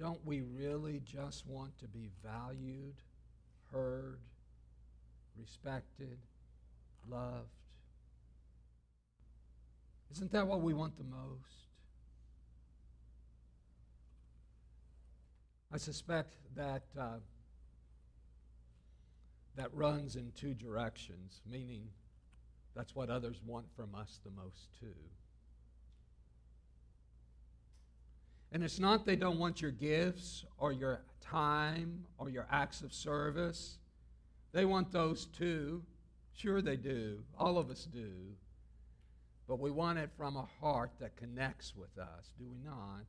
don't 0.01 0.25
we 0.25 0.41
really 0.41 1.03
just 1.05 1.47
want 1.47 1.77
to 1.79 1.87
be 1.87 2.09
valued, 2.25 2.95
heard, 3.71 4.19
respected, 5.39 6.19
loved? 7.07 7.51
Isn't 10.11 10.33
that 10.33 10.47
what 10.47 10.63
we 10.63 10.73
want 10.73 10.97
the 10.97 11.05
most? 11.05 11.67
I 15.71 15.77
suspect 15.77 16.35
that 16.57 16.83
uh, 16.99 17.19
that 19.57 19.69
runs 19.75 20.17
in 20.17 20.33
two 20.35 20.55
directions, 20.55 21.43
meaning 21.49 21.83
that's 22.75 22.95
what 22.95 23.11
others 23.11 23.41
want 23.45 23.67
from 23.77 23.95
us 23.95 24.19
the 24.25 24.31
most, 24.31 24.69
too. 24.81 24.95
And 28.53 28.65
it's 28.65 28.81
not 28.81 29.07
they 29.07 29.17
don't 29.17 29.39
want 29.39 29.63
your 29.63 29.71
gifts 29.71 30.45
or 30.59 30.73
your 30.73 31.03
time 31.21 32.05
or 32.19 32.29
your 32.29 32.47
acts 32.51 32.83
of 32.83 32.93
service. 32.93 33.79
They 34.53 34.65
want 34.65 34.91
those 34.91 35.27
too. 35.27 35.83
Sure, 36.37 36.61
they 36.61 36.77
do. 36.77 37.23
All 37.39 37.59
of 37.59 37.71
us 37.71 37.87
do. 37.93 38.11
But 39.47 39.61
we 39.61 39.71
want 39.71 39.99
it 39.99 40.11
from 40.17 40.37
a 40.37 40.49
heart 40.61 40.91
that 41.01 41.17
connects 41.17 41.75
with 41.77 41.97
us, 41.99 42.33
do 42.39 42.47
we 42.49 42.59
not? 42.65 43.05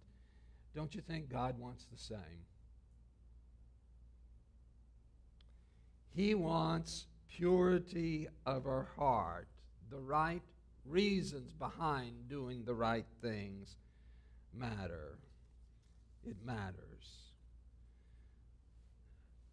Don't 0.75 0.93
you 0.93 1.01
think 1.01 1.29
God 1.29 1.57
wants 1.59 1.85
the 1.91 1.97
same? 1.97 2.45
He 6.13 6.35
wants 6.35 7.07
purity 7.29 8.27
of 8.45 8.65
our 8.65 8.87
heart, 8.97 9.47
the 9.89 9.99
right 9.99 10.41
reasons 10.85 11.53
behind 11.53 12.27
doing 12.27 12.63
the 12.65 12.73
right 12.73 13.05
things 13.21 13.75
matter 14.53 15.17
it 16.25 16.35
matters. 16.45 17.31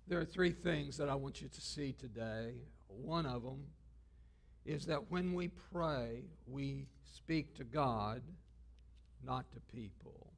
There 0.07 0.19
are 0.19 0.25
three 0.25 0.53
things 0.53 0.97
that 0.97 1.09
I 1.09 1.15
want 1.15 1.43
you 1.43 1.49
to 1.49 1.61
see 1.61 1.93
today. 1.93 2.55
One 2.89 3.27
of 3.27 3.43
them 3.43 3.65
is 4.65 4.87
that 4.87 5.11
when 5.11 5.35
we 5.35 5.49
pray, 5.49 6.25
we 6.47 6.87
speak 7.15 7.55
to 7.57 7.65
God, 7.65 8.23
not 9.25 9.51
to 9.53 9.61
people. 9.61 10.33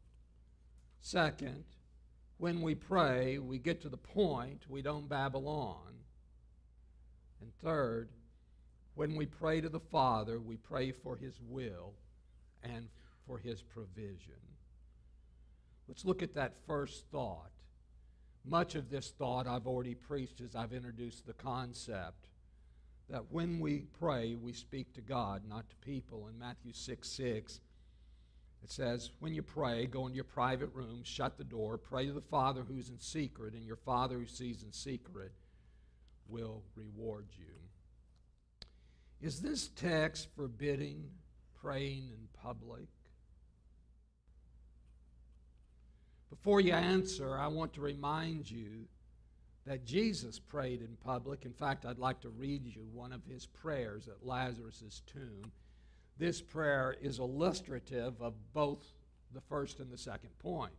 Second, 1.00 1.64
when 2.38 2.62
we 2.62 2.74
pray, 2.74 3.38
we 3.38 3.58
get 3.58 3.80
to 3.82 3.88
the 3.88 3.96
point, 3.96 4.64
we 4.68 4.82
don't 4.82 5.08
babble 5.08 5.48
on. 5.48 5.94
And 7.40 7.52
third, 7.62 8.08
when 8.94 9.16
we 9.16 9.26
pray 9.26 9.60
to 9.60 9.68
the 9.68 9.80
Father, 9.80 10.40
we 10.40 10.56
pray 10.56 10.92
for 10.92 11.16
His 11.16 11.34
will 11.48 11.94
and 12.62 12.88
for 13.26 13.38
His 13.38 13.62
provision. 13.62 14.40
Let's 15.90 16.04
look 16.04 16.22
at 16.22 16.36
that 16.36 16.52
first 16.68 17.04
thought. 17.10 17.50
Much 18.44 18.76
of 18.76 18.90
this 18.90 19.12
thought 19.18 19.48
I've 19.48 19.66
already 19.66 19.96
preached 19.96 20.40
as 20.40 20.54
I've 20.54 20.72
introduced 20.72 21.26
the 21.26 21.32
concept 21.32 22.28
that 23.08 23.24
when 23.32 23.58
we 23.58 23.86
pray, 23.98 24.36
we 24.36 24.52
speak 24.52 24.94
to 24.94 25.00
God, 25.00 25.42
not 25.48 25.68
to 25.68 25.76
people. 25.78 26.28
In 26.28 26.38
Matthew 26.38 26.72
6 26.72 27.08
6, 27.08 27.60
it 28.62 28.70
says, 28.70 29.10
When 29.18 29.34
you 29.34 29.42
pray, 29.42 29.86
go 29.86 30.06
into 30.06 30.14
your 30.14 30.22
private 30.22 30.72
room, 30.72 31.00
shut 31.02 31.36
the 31.36 31.42
door, 31.42 31.76
pray 31.76 32.06
to 32.06 32.12
the 32.12 32.20
Father 32.20 32.62
who's 32.62 32.88
in 32.88 33.00
secret, 33.00 33.54
and 33.54 33.66
your 33.66 33.74
Father 33.74 34.16
who 34.16 34.26
sees 34.26 34.62
in 34.62 34.72
secret 34.72 35.32
will 36.28 36.62
reward 36.76 37.26
you. 37.36 37.56
Is 39.20 39.40
this 39.40 39.70
text 39.74 40.28
forbidding 40.36 41.10
praying 41.60 42.10
in 42.10 42.28
public? 42.40 42.86
Before 46.30 46.60
you 46.60 46.72
answer, 46.72 47.36
I 47.36 47.48
want 47.48 47.74
to 47.74 47.80
remind 47.80 48.50
you 48.50 48.86
that 49.66 49.84
Jesus 49.84 50.38
prayed 50.38 50.80
in 50.80 50.96
public. 51.04 51.44
In 51.44 51.52
fact, 51.52 51.84
I'd 51.84 51.98
like 51.98 52.20
to 52.20 52.28
read 52.30 52.64
you 52.64 52.86
one 52.92 53.12
of 53.12 53.24
his 53.24 53.46
prayers 53.46 54.08
at 54.08 54.26
Lazarus' 54.26 55.02
tomb. 55.06 55.52
This 56.18 56.40
prayer 56.40 56.96
is 57.00 57.18
illustrative 57.18 58.20
of 58.22 58.34
both 58.52 58.84
the 59.34 59.40
first 59.42 59.80
and 59.80 59.90
the 59.90 59.98
second 59.98 60.30
point. 60.38 60.72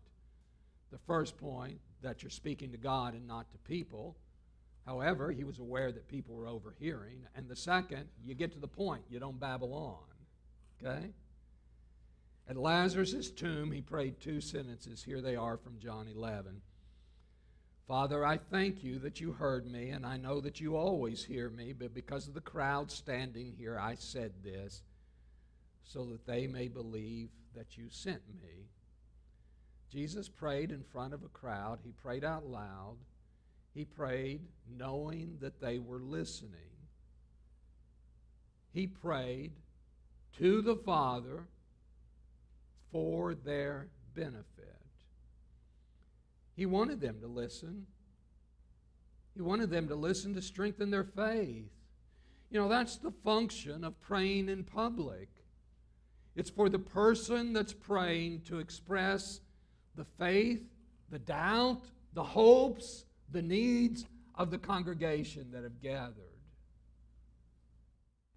The 0.92 0.98
first 1.00 1.38
point, 1.38 1.80
that 2.02 2.24
you're 2.24 2.30
speaking 2.30 2.72
to 2.72 2.78
God 2.78 3.14
and 3.14 3.28
not 3.28 3.52
to 3.52 3.58
people. 3.60 4.16
However, 4.86 5.32
he 5.32 5.44
was 5.44 5.60
aware 5.60 5.92
that 5.92 6.08
people 6.08 6.36
were 6.36 6.48
overhearing. 6.48 7.26
And 7.36 7.48
the 7.48 7.56
second, 7.56 8.08
you 8.26 8.34
get 8.34 8.52
to 8.54 8.60
the 8.60 8.68
point, 8.68 9.04
you 9.10 9.20
don't 9.20 9.40
babble 9.40 9.74
on. 9.74 10.88
Okay? 10.88 11.12
At 12.50 12.58
Lazarus' 12.58 13.32
tomb, 13.32 13.72
he 13.72 13.82
prayed 13.82 14.20
two 14.20 14.42
sentences. 14.42 15.04
Here 15.04 15.22
they 15.22 15.36
are 15.36 15.58
from 15.58 15.80
John 15.80 16.08
11. 16.08 16.62
Father, 17.88 18.26
I 18.26 18.38
thank 18.38 18.84
you 18.84 19.00
that 19.00 19.20
you 19.20 19.34
heard 19.34 19.70
me, 19.70 19.90
and 19.90 20.06
I 20.06 20.18
know 20.18 20.40
that 20.42 20.60
you 20.60 20.76
always 20.76 21.26
hear 21.26 21.50
me, 21.50 21.74
but 21.74 21.94
because 21.94 22.28
of 22.28 22.34
the 22.34 22.42
crowd 22.42 22.92
standing 22.92 23.54
here, 23.58 23.78
I 23.78 23.96
said 23.96 24.32
this, 24.44 24.84
so 25.84 26.06
that 26.06 26.26
they 26.26 26.48
may 26.48 26.68
believe 26.68 27.30
that 27.56 27.78
you 27.78 27.90
sent 27.90 28.22
me. 28.42 28.70
Jesus 29.92 30.30
prayed 30.30 30.72
in 30.72 30.84
front 30.84 31.14
of 31.14 31.24
a 31.24 31.30
crowd. 31.30 31.80
He 31.84 31.92
prayed 31.92 32.24
out 32.24 32.46
loud. 32.46 32.96
He 33.74 33.84
prayed 33.84 34.42
knowing 34.70 35.38
that 35.42 35.60
they 35.60 35.80
were 35.80 36.00
listening. 36.00 36.72
He 38.74 38.88
prayed 38.88 39.52
to 40.38 40.62
the 40.62 40.78
Father 40.78 41.48
for 42.92 43.36
their 43.36 43.88
benefit. 44.14 44.68
He 46.56 46.66
wanted 46.66 47.00
them 47.00 47.20
to 47.22 47.28
listen. 47.28 47.88
He 49.36 49.42
wanted 49.42 49.70
them 49.70 49.88
to 49.88 49.96
listen 49.96 50.34
to 50.34 50.42
strengthen 50.42 50.92
their 50.92 51.04
faith. 51.04 51.72
You 52.50 52.60
know, 52.60 52.68
that's 52.68 52.98
the 52.98 53.12
function 53.24 53.84
of 53.84 54.00
praying 54.02 54.50
in 54.50 54.64
public. 54.64 55.30
It's 56.36 56.50
for 56.50 56.70
the 56.70 56.80
person 56.80 57.54
that's 57.54 57.74
praying 57.74 58.42
to 58.42 58.60
express 58.60 59.40
the 59.96 60.06
faith, 60.20 60.62
the 61.10 61.20
doubt, 61.20 61.82
the 62.14 62.24
hopes, 62.24 63.06
the 63.32 63.42
needs 63.42 64.06
of 64.36 64.52
the 64.52 64.58
congregation 64.58 65.52
that 65.52 65.64
have 65.64 65.82
gathered. 65.82 66.16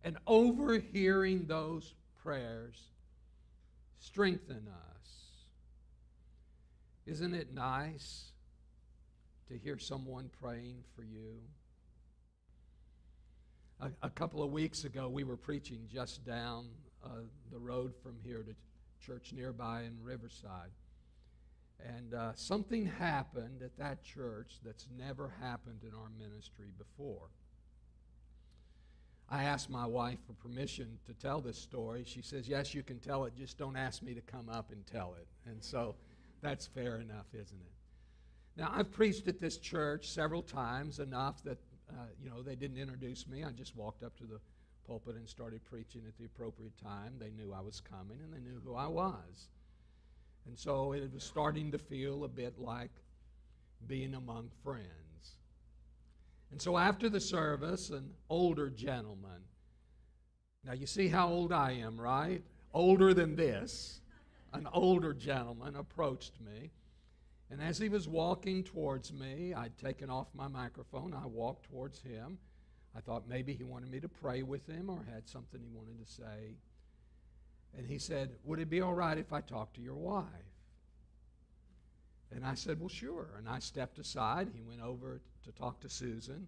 And 0.02 0.16
overhearing 0.26 1.46
those 1.46 1.94
prayers 2.22 2.90
strengthen 4.04 4.68
us. 4.68 5.08
Isn't 7.06 7.34
it 7.34 7.54
nice 7.54 8.32
to 9.48 9.56
hear 9.56 9.78
someone 9.78 10.30
praying 10.40 10.84
for 10.94 11.02
you? 11.02 11.40
A, 13.80 13.90
a 14.06 14.10
couple 14.10 14.42
of 14.42 14.52
weeks 14.52 14.84
ago, 14.84 15.08
we 15.08 15.24
were 15.24 15.36
preaching 15.36 15.88
just 15.90 16.24
down 16.24 16.66
uh, 17.04 17.08
the 17.50 17.58
road 17.58 17.94
from 18.02 18.16
here 18.22 18.42
to 18.42 18.54
church 19.04 19.32
nearby 19.32 19.82
in 19.82 19.96
Riverside. 20.02 20.70
And 21.82 22.14
uh, 22.14 22.32
something 22.34 22.86
happened 22.86 23.62
at 23.62 23.76
that 23.78 24.02
church 24.04 24.58
that's 24.64 24.86
never 24.96 25.32
happened 25.40 25.80
in 25.82 25.94
our 25.94 26.10
ministry 26.18 26.68
before. 26.78 27.30
I 29.34 29.42
asked 29.42 29.68
my 29.68 29.84
wife 29.84 30.18
for 30.24 30.32
permission 30.34 30.96
to 31.06 31.12
tell 31.12 31.40
this 31.40 31.58
story. 31.58 32.04
She 32.06 32.22
says, 32.22 32.46
Yes, 32.46 32.72
you 32.72 32.84
can 32.84 33.00
tell 33.00 33.24
it, 33.24 33.34
just 33.36 33.58
don't 33.58 33.74
ask 33.74 34.00
me 34.00 34.14
to 34.14 34.20
come 34.20 34.48
up 34.48 34.70
and 34.70 34.86
tell 34.86 35.16
it. 35.20 35.26
And 35.50 35.60
so 35.60 35.96
that's 36.40 36.68
fair 36.68 37.00
enough, 37.00 37.26
isn't 37.32 37.60
it? 37.60 37.72
Now, 38.56 38.70
I've 38.72 38.92
preached 38.92 39.26
at 39.26 39.40
this 39.40 39.56
church 39.56 40.08
several 40.08 40.40
times, 40.40 41.00
enough 41.00 41.42
that, 41.42 41.58
uh, 41.90 42.06
you 42.22 42.30
know, 42.30 42.42
they 42.42 42.54
didn't 42.54 42.78
introduce 42.78 43.26
me. 43.26 43.42
I 43.42 43.50
just 43.50 43.74
walked 43.74 44.04
up 44.04 44.16
to 44.18 44.24
the 44.24 44.38
pulpit 44.86 45.16
and 45.16 45.28
started 45.28 45.64
preaching 45.64 46.02
at 46.06 46.16
the 46.16 46.26
appropriate 46.26 46.78
time. 46.80 47.14
They 47.18 47.30
knew 47.30 47.52
I 47.52 47.60
was 47.60 47.80
coming 47.80 48.18
and 48.22 48.32
they 48.32 48.38
knew 48.38 48.60
who 48.64 48.76
I 48.76 48.86
was. 48.86 49.48
And 50.46 50.56
so 50.56 50.92
it 50.92 51.12
was 51.12 51.24
starting 51.24 51.72
to 51.72 51.78
feel 51.78 52.22
a 52.22 52.28
bit 52.28 52.60
like 52.60 52.92
being 53.88 54.14
among 54.14 54.50
friends. 54.62 55.13
And 56.54 56.62
so 56.62 56.78
after 56.78 57.08
the 57.08 57.18
service, 57.18 57.90
an 57.90 58.10
older 58.30 58.70
gentleman, 58.70 59.42
now 60.64 60.72
you 60.72 60.86
see 60.86 61.08
how 61.08 61.28
old 61.28 61.52
I 61.52 61.72
am, 61.72 62.00
right? 62.00 62.44
Older 62.72 63.12
than 63.12 63.34
this, 63.34 64.00
an 64.52 64.68
older 64.72 65.12
gentleman 65.12 65.74
approached 65.74 66.34
me. 66.40 66.70
And 67.50 67.60
as 67.60 67.76
he 67.76 67.88
was 67.88 68.06
walking 68.06 68.62
towards 68.62 69.12
me, 69.12 69.52
I'd 69.52 69.76
taken 69.78 70.10
off 70.10 70.28
my 70.32 70.46
microphone. 70.46 71.12
I 71.12 71.26
walked 71.26 71.64
towards 71.64 72.00
him. 72.00 72.38
I 72.96 73.00
thought 73.00 73.28
maybe 73.28 73.52
he 73.52 73.64
wanted 73.64 73.90
me 73.90 73.98
to 73.98 74.08
pray 74.08 74.44
with 74.44 74.64
him 74.68 74.88
or 74.88 75.04
had 75.12 75.28
something 75.28 75.60
he 75.60 75.76
wanted 75.76 75.98
to 76.06 76.12
say. 76.12 76.54
And 77.76 77.84
he 77.84 77.98
said, 77.98 78.36
Would 78.44 78.60
it 78.60 78.70
be 78.70 78.80
all 78.80 78.94
right 78.94 79.18
if 79.18 79.32
I 79.32 79.40
talked 79.40 79.74
to 79.74 79.82
your 79.82 79.96
wife? 79.96 80.53
And 82.32 82.44
I 82.44 82.54
said, 82.54 82.80
Well, 82.80 82.88
sure. 82.88 83.28
And 83.38 83.48
I 83.48 83.58
stepped 83.58 83.98
aside. 83.98 84.48
He 84.54 84.62
went 84.62 84.80
over 84.80 85.20
to 85.44 85.52
talk 85.52 85.80
to 85.80 85.88
Susan. 85.88 86.46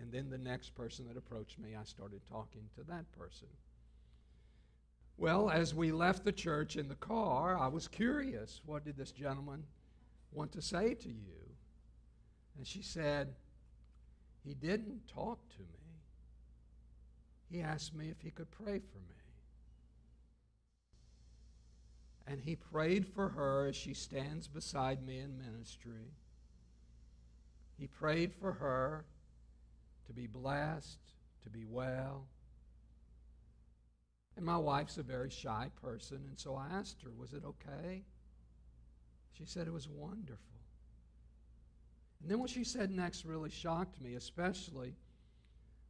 And 0.00 0.12
then 0.12 0.30
the 0.30 0.38
next 0.38 0.74
person 0.74 1.06
that 1.08 1.16
approached 1.16 1.58
me, 1.58 1.74
I 1.78 1.84
started 1.84 2.20
talking 2.28 2.62
to 2.76 2.84
that 2.84 3.10
person. 3.12 3.48
Well, 5.16 5.50
as 5.50 5.74
we 5.74 5.92
left 5.92 6.24
the 6.24 6.32
church 6.32 6.76
in 6.76 6.88
the 6.88 6.94
car, 6.94 7.58
I 7.58 7.68
was 7.68 7.86
curious. 7.86 8.62
What 8.64 8.84
did 8.84 8.96
this 8.96 9.12
gentleman 9.12 9.64
want 10.32 10.52
to 10.52 10.62
say 10.62 10.94
to 10.94 11.08
you? 11.08 11.40
And 12.56 12.66
she 12.66 12.82
said, 12.82 13.34
He 14.44 14.54
didn't 14.54 15.06
talk 15.06 15.38
to 15.50 15.60
me. 15.60 15.80
He 17.50 17.60
asked 17.60 17.94
me 17.94 18.08
if 18.08 18.20
he 18.20 18.30
could 18.30 18.50
pray 18.50 18.78
for 18.78 18.98
me. 18.98 19.19
And 22.30 22.40
he 22.40 22.54
prayed 22.54 23.08
for 23.08 23.28
her 23.30 23.66
as 23.66 23.74
she 23.74 23.92
stands 23.92 24.46
beside 24.46 25.04
me 25.04 25.18
in 25.18 25.36
ministry. 25.36 26.14
He 27.76 27.88
prayed 27.88 28.32
for 28.32 28.52
her 28.52 29.04
to 30.06 30.12
be 30.12 30.28
blessed, 30.28 31.00
to 31.42 31.50
be 31.50 31.64
well. 31.64 32.28
And 34.36 34.46
my 34.46 34.56
wife's 34.56 34.96
a 34.96 35.02
very 35.02 35.28
shy 35.28 35.72
person, 35.82 36.18
and 36.28 36.38
so 36.38 36.54
I 36.54 36.68
asked 36.72 37.02
her, 37.02 37.10
Was 37.18 37.32
it 37.32 37.42
okay? 37.44 38.04
She 39.32 39.44
said 39.44 39.66
it 39.66 39.72
was 39.72 39.88
wonderful. 39.88 40.38
And 42.22 42.30
then 42.30 42.38
what 42.38 42.50
she 42.50 42.62
said 42.62 42.92
next 42.92 43.24
really 43.24 43.50
shocked 43.50 44.00
me, 44.00 44.14
especially. 44.14 44.94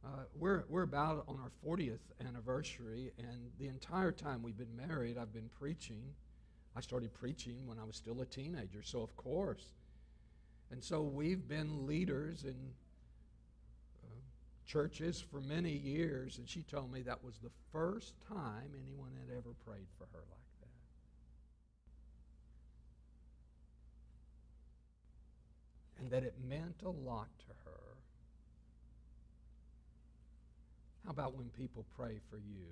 Uh, 0.03 0.23
we're, 0.33 0.63
we're 0.67 0.81
about 0.81 1.23
on 1.27 1.37
our 1.39 1.51
40th 1.63 1.99
anniversary, 2.27 3.11
and 3.19 3.51
the 3.59 3.67
entire 3.67 4.11
time 4.11 4.41
we've 4.41 4.57
been 4.57 4.75
married, 4.75 5.15
I've 5.15 5.31
been 5.31 5.51
preaching. 5.59 6.01
I 6.75 6.81
started 6.81 7.13
preaching 7.13 7.67
when 7.67 7.77
I 7.79 7.83
was 7.83 7.95
still 7.95 8.21
a 8.21 8.25
teenager, 8.25 8.81
so 8.81 9.01
of 9.01 9.15
course. 9.17 9.65
And 10.71 10.81
so 10.81 11.01
we've 11.01 11.47
been 11.47 11.85
leaders 11.85 12.45
in 12.45 12.55
uh, 14.03 14.07
churches 14.65 15.19
for 15.19 15.41
many 15.41 15.71
years, 15.71 16.37
and 16.37 16.47
she 16.47 16.63
told 16.63 16.91
me 16.91 17.01
that 17.01 17.23
was 17.23 17.37
the 17.39 17.51
first 17.73 18.13
time 18.27 18.71
anyone 18.81 19.11
had 19.19 19.35
ever 19.35 19.53
prayed 19.65 19.87
for 19.97 20.05
her 20.13 20.23
like 20.29 20.39
that. 20.61 20.67
And 26.01 26.09
that 26.11 26.23
it 26.23 26.35
meant 26.47 26.81
a 26.85 26.89
lot 26.89 27.27
to 27.39 27.53
her. 27.65 27.97
How 31.03 31.11
about 31.11 31.35
when 31.35 31.49
people 31.49 31.85
pray 31.97 32.19
for 32.29 32.37
you? 32.37 32.69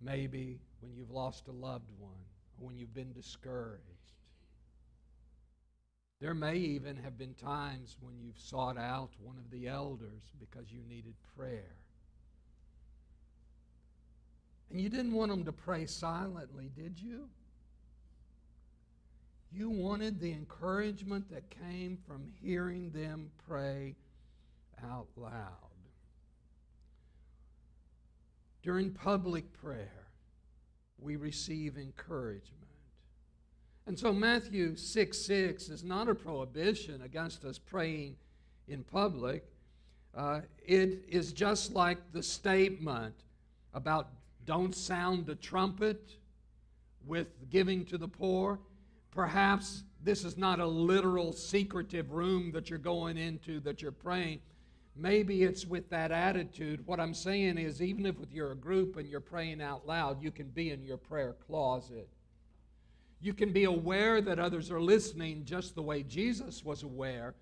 Maybe 0.00 0.60
when 0.80 0.94
you've 0.94 1.10
lost 1.10 1.48
a 1.48 1.52
loved 1.52 1.90
one 1.98 2.20
or 2.58 2.66
when 2.66 2.78
you've 2.78 2.94
been 2.94 3.12
discouraged. 3.12 3.82
There 6.20 6.34
may 6.34 6.56
even 6.56 6.96
have 6.96 7.16
been 7.16 7.34
times 7.34 7.96
when 8.00 8.14
you've 8.20 8.38
sought 8.38 8.76
out 8.76 9.10
one 9.22 9.36
of 9.38 9.50
the 9.50 9.68
elders 9.68 10.32
because 10.40 10.72
you 10.72 10.80
needed 10.88 11.14
prayer. 11.36 11.76
And 14.70 14.80
you 14.80 14.88
didn't 14.88 15.12
want 15.12 15.30
them 15.30 15.44
to 15.44 15.52
pray 15.52 15.86
silently, 15.86 16.70
did 16.76 17.00
you? 17.00 17.28
You 19.52 19.70
wanted 19.70 20.20
the 20.20 20.32
encouragement 20.32 21.30
that 21.30 21.44
came 21.50 21.98
from 22.06 22.26
hearing 22.42 22.90
them 22.90 23.30
pray 23.46 23.94
out 24.84 25.06
loud. 25.16 25.67
During 28.68 28.90
public 28.90 29.50
prayer, 29.62 30.04
we 30.98 31.16
receive 31.16 31.78
encouragement. 31.78 32.68
And 33.86 33.98
so 33.98 34.12
Matthew 34.12 34.76
6 34.76 35.18
6 35.18 35.70
is 35.70 35.84
not 35.84 36.06
a 36.06 36.14
prohibition 36.14 37.00
against 37.00 37.46
us 37.46 37.56
praying 37.58 38.16
in 38.68 38.84
public. 38.84 39.42
Uh, 40.14 40.42
it 40.66 41.02
is 41.08 41.32
just 41.32 41.72
like 41.72 41.96
the 42.12 42.22
statement 42.22 43.14
about 43.72 44.08
don't 44.44 44.74
sound 44.74 45.24
the 45.24 45.36
trumpet 45.36 46.16
with 47.06 47.48
giving 47.48 47.86
to 47.86 47.96
the 47.96 48.06
poor. 48.06 48.58
Perhaps 49.12 49.84
this 50.04 50.26
is 50.26 50.36
not 50.36 50.60
a 50.60 50.66
literal 50.66 51.32
secretive 51.32 52.12
room 52.12 52.52
that 52.52 52.68
you're 52.68 52.78
going 52.78 53.16
into 53.16 53.60
that 53.60 53.80
you're 53.80 53.92
praying. 53.92 54.40
Maybe 55.00 55.44
it's 55.44 55.64
with 55.64 55.88
that 55.90 56.10
attitude. 56.10 56.84
What 56.84 56.98
I'm 56.98 57.14
saying 57.14 57.56
is, 57.56 57.80
even 57.80 58.04
if 58.04 58.16
you're 58.32 58.50
a 58.50 58.56
group 58.56 58.96
and 58.96 59.08
you're 59.08 59.20
praying 59.20 59.62
out 59.62 59.86
loud, 59.86 60.20
you 60.20 60.32
can 60.32 60.48
be 60.48 60.72
in 60.72 60.82
your 60.82 60.96
prayer 60.96 61.36
closet. 61.46 62.08
You 63.20 63.32
can 63.32 63.52
be 63.52 63.64
aware 63.64 64.20
that 64.20 64.40
others 64.40 64.72
are 64.72 64.80
listening 64.80 65.44
just 65.44 65.76
the 65.76 65.82
way 65.82 66.02
Jesus 66.02 66.64
was 66.64 66.82
aware 66.82 67.34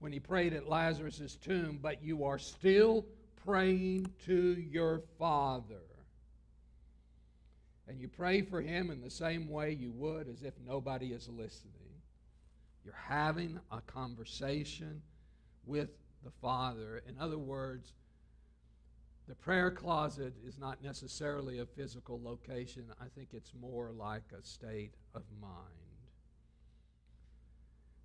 when 0.00 0.12
he 0.12 0.18
prayed 0.18 0.52
at 0.52 0.68
Lazarus' 0.68 1.36
tomb, 1.36 1.78
but 1.80 2.02
you 2.02 2.24
are 2.24 2.38
still 2.38 3.06
praying 3.44 4.08
to 4.26 4.60
your 4.60 5.02
Father. 5.16 5.82
And 7.88 8.00
you 8.00 8.08
pray 8.08 8.42
for 8.42 8.60
him 8.60 8.90
in 8.90 9.00
the 9.00 9.10
same 9.10 9.48
way 9.48 9.72
you 9.72 9.92
would 9.92 10.28
as 10.28 10.42
if 10.42 10.54
nobody 10.66 11.12
is 11.12 11.28
listening. 11.28 11.72
You're 12.84 12.94
having 12.94 13.60
a 13.70 13.80
conversation 13.80 15.02
with 15.64 15.90
the 16.26 16.32
Father. 16.42 17.02
In 17.08 17.16
other 17.20 17.38
words, 17.38 17.92
the 19.28 19.34
prayer 19.36 19.70
closet 19.70 20.34
is 20.44 20.58
not 20.58 20.82
necessarily 20.82 21.60
a 21.60 21.66
physical 21.66 22.20
location. 22.22 22.84
I 23.00 23.06
think 23.14 23.28
it's 23.32 23.52
more 23.60 23.92
like 23.92 24.24
a 24.36 24.44
state 24.44 24.94
of 25.14 25.22
mind. 25.40 25.54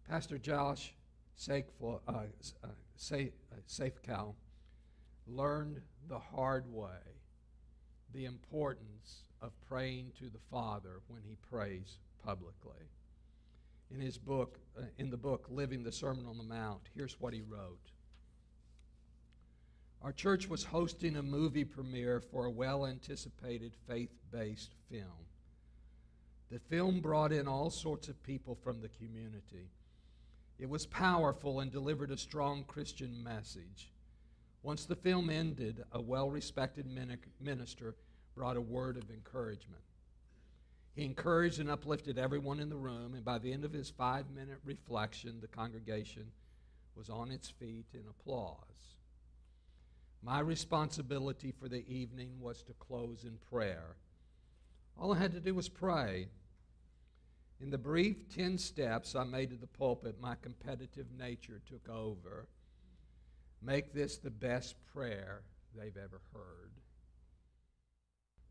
Pastor 0.08 0.38
Josh 0.38 0.94
Safecow 1.40 2.00
uh, 2.08 2.68
uh, 4.14 4.32
learned 5.28 5.82
the 6.08 6.20
hard 6.20 6.72
way 6.72 7.00
the 8.14 8.26
importance 8.26 9.24
of 9.42 9.52
praying 9.68 10.12
to 10.20 10.26
the 10.26 10.40
Father 10.52 11.00
when 11.08 11.24
he 11.24 11.38
prays 11.50 11.98
publicly. 12.24 12.86
In 13.90 14.00
his 14.00 14.18
book, 14.18 14.60
uh, 14.78 14.84
in 15.00 15.10
the 15.10 15.18
book 15.18 15.48
Living 15.50 15.82
the 15.82 15.92
Sermon 15.92 16.28
on 16.28 16.38
the 16.38 16.44
Mount, 16.44 16.82
here's 16.94 17.20
what 17.20 17.34
he 17.34 17.42
wrote. 17.42 17.92
Our 20.04 20.12
church 20.12 20.50
was 20.50 20.64
hosting 20.64 21.16
a 21.16 21.24
movie 21.24 21.64
premiere 21.64 22.20
for 22.20 22.46
a 22.46 22.52
well 22.52 22.88
anticipated 22.88 23.74
faith 23.88 24.18
based 24.32 24.74
film. 24.90 25.28
The 26.50 26.60
film 26.60 27.02
brought 27.02 27.32
in 27.32 27.48
all 27.48 27.70
sorts 27.70 28.08
of 28.08 28.22
people 28.24 28.56
from 28.56 28.82
the 28.82 28.90
community. 28.90 29.70
It 30.58 30.70
was 30.70 30.86
powerful 30.86 31.60
and 31.60 31.72
delivered 31.72 32.12
a 32.12 32.18
strong 32.18 32.64
Christian 32.64 33.24
message. 33.24 33.92
Once 34.64 34.86
the 34.86 34.96
film 34.96 35.30
ended, 35.30 35.84
a 35.92 36.02
well 36.02 36.30
respected 36.30 36.88
minister 37.40 37.96
brought 38.36 38.58
a 38.58 38.62
word 38.62 38.98
of 38.98 39.10
encouragement. 39.10 39.82
He 40.96 41.06
encouraged 41.06 41.60
and 41.60 41.70
uplifted 41.70 42.18
everyone 42.18 42.60
in 42.60 42.70
the 42.70 42.76
room, 42.76 43.14
and 43.14 43.24
by 43.24 43.38
the 43.38 43.54
end 43.54 43.66
of 43.66 43.72
his 43.72 43.90
five 43.90 44.30
minute 44.32 44.60
reflection, 44.66 45.40
the 45.42 45.48
congregation 45.48 46.32
was 46.96 47.10
on 47.10 47.32
its 47.32 47.50
feet 47.50 47.86
in 47.94 48.04
applause. 48.10 48.58
My 50.24 50.40
responsibility 50.40 51.52
for 51.52 51.68
the 51.68 51.88
evening 51.88 52.40
was 52.40 52.62
to 52.64 52.74
close 52.74 53.24
in 53.24 53.38
prayer. 53.50 53.96
All 54.98 55.14
I 55.14 55.18
had 55.18 55.34
to 55.34 55.40
do 55.40 55.56
was 55.56 55.68
pray. 55.68 56.28
In 57.60 57.72
the 57.72 57.78
brief 57.78 58.28
10 58.36 58.58
steps 58.58 59.16
I 59.16 59.24
made 59.24 59.50
to 59.50 59.56
the 59.56 59.68
pulpit, 59.68 60.22
my 60.22 60.36
competitive 60.42 61.08
nature 61.18 61.62
took 61.68 61.90
over. 61.90 62.48
Make 63.62 63.94
this 63.94 64.18
the 64.18 64.32
best 64.32 64.76
prayer 64.94 65.42
they've 65.76 65.98
ever 65.98 66.22
heard. 66.34 66.72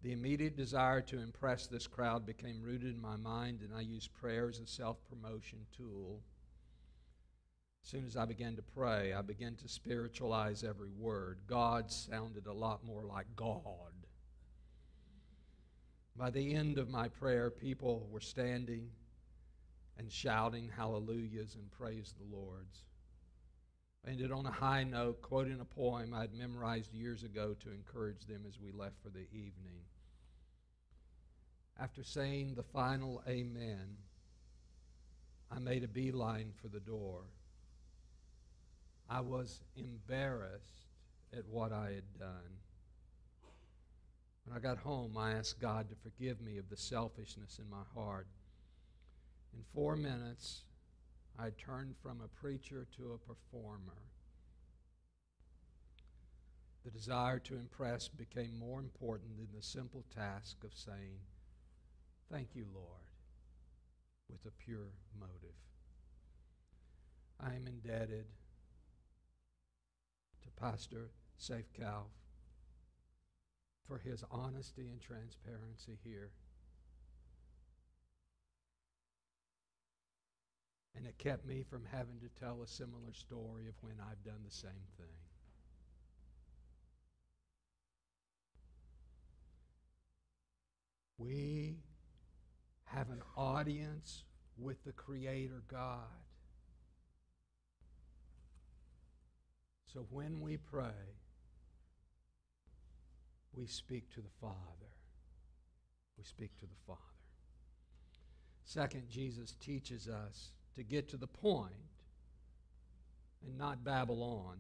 The 0.03 0.13
immediate 0.13 0.57
desire 0.57 1.03
to 1.03 1.21
impress 1.21 1.67
this 1.67 1.87
crowd 1.87 2.25
became 2.25 2.63
rooted 2.63 2.95
in 2.95 3.01
my 3.01 3.17
mind, 3.17 3.61
and 3.61 3.75
I 3.75 3.83
used 3.83 4.15
prayer 4.15 4.49
as 4.49 4.59
a 4.59 4.67
self 4.67 4.97
promotion 5.09 5.67
tool. 5.77 6.21
As 7.83 7.91
soon 7.91 8.07
as 8.07 8.17
I 8.17 8.25
began 8.25 8.57
to 8.57 8.63
pray, 8.63 9.13
I 9.13 9.23
began 9.23 9.57
to 9.57 9.69
spiritualize 9.69 10.63
every 10.63 10.91
word. 10.91 11.39
God 11.47 11.91
sounded 11.91 12.47
a 12.47 12.53
lot 12.53 12.85
more 12.85 13.05
like 13.05 13.27
God. 13.37 13.65
By 16.17 16.31
the 16.31 16.55
end 16.55 16.79
of 16.79 16.89
my 16.89 17.09
prayer, 17.09 17.51
people 17.51 18.07
were 18.11 18.21
standing 18.21 18.91
and 19.99 20.11
shouting 20.11 20.71
hallelujahs 20.77 21.55
and 21.55 21.71
praise 21.71 22.15
the 22.19 22.37
Lord's. 22.37 22.85
I 24.07 24.11
ended 24.11 24.33
on 24.33 24.47
a 24.47 24.51
high 24.51 24.85
note, 24.85 25.21
quoting 25.21 25.61
a 25.61 25.65
poem 25.65 26.15
I'd 26.15 26.33
memorized 26.33 26.95
years 26.95 27.23
ago 27.23 27.55
to 27.61 27.71
encourage 27.71 28.27
them 28.27 28.45
as 28.47 28.59
we 28.59 28.73
left 28.73 29.03
for 29.03 29.11
the 29.11 29.27
evening. 29.33 29.83
After 31.79 32.03
saying 32.03 32.55
the 32.55 32.63
final 32.63 33.23
amen, 33.29 33.97
I 35.51 35.59
made 35.59 35.85
a 35.85 35.89
beeline 35.89 36.53
for 36.61 36.69
the 36.69 36.81
door. 36.81 37.25
I 39.11 39.21
was 39.21 39.61
embarrassed 39.77 40.87
at 41.37 41.45
what 41.49 41.73
I 41.73 41.87
had 41.87 42.19
done. 42.19 42.61
When 44.45 44.57
I 44.57 44.61
got 44.61 44.79
home, 44.79 45.19
I 45.19 45.33
asked 45.33 45.61
God 45.61 45.89
to 45.91 45.97
forgive 45.97 46.41
me 46.41 46.59
of 46.59 46.71
the 46.71 46.77
selfishness 46.77 47.59
in 47.59 47.69
my 47.69 47.83
heart. 47.93 48.29
In 49.53 49.65
four 49.75 49.97
minutes, 49.97 50.63
I 51.37 51.51
turned 51.51 51.97
from 52.01 52.21
a 52.21 52.41
preacher 52.41 52.87
to 52.99 53.13
a 53.13 53.19
performer. 53.19 53.99
The 56.85 56.91
desire 56.91 57.41
to 57.41 57.57
impress 57.57 58.07
became 58.07 58.57
more 58.57 58.79
important 58.79 59.37
than 59.37 59.49
the 59.55 59.63
simple 59.63 60.05
task 60.15 60.59
of 60.65 60.71
saying, 60.73 61.19
Thank 62.31 62.55
you, 62.55 62.65
Lord, 62.73 63.11
with 64.31 64.41
a 64.47 64.65
pure 64.65 64.93
motive. 65.19 65.57
I 67.41 67.57
am 67.57 67.67
indebted 67.67 68.27
to 70.61 70.65
Pastor 70.65 71.11
Safecow 71.41 72.05
for 73.87 73.99
his 73.99 74.25
honesty 74.31 74.89
and 74.91 75.01
transparency 75.01 75.99
here. 76.05 76.31
And 80.95 81.07
it 81.07 81.19
kept 81.19 81.47
me 81.47 81.65
from 81.69 81.85
having 81.91 82.19
to 82.21 82.29
tell 82.41 82.63
a 82.63 82.67
similar 82.67 83.13
story 83.13 83.67
of 83.69 83.75
when 83.81 83.97
I've 84.01 84.23
done 84.25 84.41
the 84.45 84.51
same 84.51 84.71
thing. 84.99 85.07
We 91.17 91.77
have 92.85 93.11
an 93.11 93.23
audience 93.37 94.25
with 94.59 94.83
the 94.85 94.93
Creator 94.93 95.63
God. 95.69 96.30
So 99.93 100.07
when 100.11 100.41
we 100.41 100.57
pray, 100.57 100.85
we 103.55 103.67
speak 103.67 104.09
to 104.15 104.21
the 104.21 104.31
Father. 104.41 104.57
We 106.17 106.23
speak 106.23 106.57
to 106.61 106.67
the 106.67 106.77
Father. 106.87 107.01
Second, 108.65 109.09
Jesus 109.11 109.57
teaches 109.61 110.07
us 110.07 110.53
to 110.77 110.85
get 110.85 111.09
to 111.09 111.17
the 111.17 111.27
point 111.27 111.73
and 113.45 113.59
not 113.59 113.83
babble 113.83 114.23
on. 114.23 114.59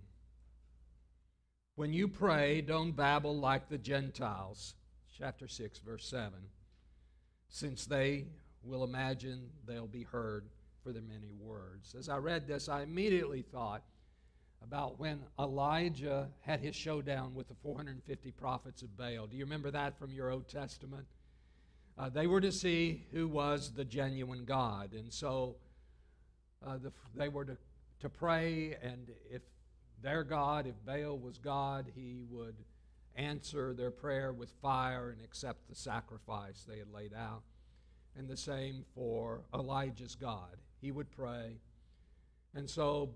When 1.76 1.92
you 1.92 2.08
pray, 2.08 2.60
don't 2.60 2.92
babble 2.92 3.38
like 3.38 3.68
the 3.68 3.78
Gentiles. 3.78 4.74
Chapter 5.16 5.46
6, 5.46 5.78
verse 5.78 6.06
7. 6.06 6.32
Since 7.48 7.86
they 7.86 8.24
will 8.64 8.82
imagine 8.82 9.50
they'll 9.64 9.86
be 9.86 10.02
heard 10.02 10.46
for 10.82 10.92
their 10.92 11.02
many 11.02 11.30
words. 11.38 11.94
As 11.96 12.08
I 12.08 12.16
read 12.16 12.48
this, 12.48 12.68
I 12.68 12.82
immediately 12.82 13.42
thought 13.42 13.82
about 14.62 14.98
when 15.00 15.20
Elijah 15.38 16.28
had 16.40 16.60
his 16.60 16.76
showdown 16.76 17.34
with 17.34 17.48
the 17.48 17.54
450 17.62 18.30
prophets 18.32 18.82
of 18.82 18.96
Baal. 18.96 19.26
Do 19.26 19.36
you 19.36 19.44
remember 19.44 19.70
that 19.70 19.98
from 19.98 20.12
your 20.12 20.30
Old 20.30 20.48
Testament? 20.48 21.06
Uh, 21.98 22.08
they 22.08 22.26
were 22.26 22.40
to 22.40 22.52
see 22.52 23.04
who 23.12 23.26
was 23.28 23.72
the 23.72 23.84
genuine 23.84 24.44
God. 24.44 24.92
And 24.92 25.12
so 25.12 25.56
uh, 26.66 26.78
the, 26.78 26.92
they 27.14 27.28
were 27.28 27.44
to, 27.44 27.56
to 28.00 28.08
pray, 28.08 28.76
and 28.82 29.10
if 29.30 29.42
their 30.02 30.24
God, 30.24 30.66
if 30.66 30.74
Baal 30.84 31.18
was 31.18 31.38
God, 31.38 31.90
he 31.94 32.22
would 32.30 32.56
answer 33.16 33.74
their 33.74 33.90
prayer 33.90 34.32
with 34.32 34.50
fire 34.62 35.10
and 35.10 35.22
accept 35.22 35.68
the 35.68 35.74
sacrifice 35.74 36.64
they 36.66 36.78
had 36.78 36.90
laid 36.92 37.12
out. 37.12 37.42
And 38.16 38.28
the 38.28 38.36
same 38.36 38.84
for 38.94 39.42
Elijah's 39.54 40.14
God. 40.14 40.56
He 40.80 40.90
would 40.90 41.10
pray. 41.10 41.56
And 42.54 42.68
so 42.68 43.10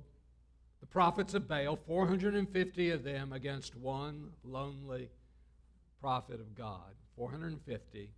the 0.84 0.88
prophets 0.88 1.32
of 1.32 1.48
Baal, 1.48 1.76
450 1.76 2.90
of 2.90 3.04
them 3.04 3.32
against 3.32 3.74
one 3.74 4.32
lonely 4.44 5.08
prophet 5.98 6.40
of 6.40 6.54
God. 6.54 6.92
450. 7.16 8.10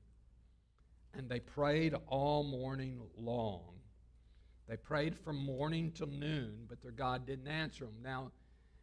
And 1.14 1.28
they 1.28 1.38
prayed 1.38 1.94
all 2.08 2.42
morning 2.42 3.02
long. 3.16 3.62
They 4.68 4.76
prayed 4.76 5.16
from 5.16 5.36
morning 5.36 5.92
till 5.92 6.08
noon, 6.08 6.64
but 6.68 6.82
their 6.82 6.90
God 6.90 7.24
didn't 7.24 7.46
answer 7.46 7.84
them. 7.84 7.94
Now, 8.02 8.32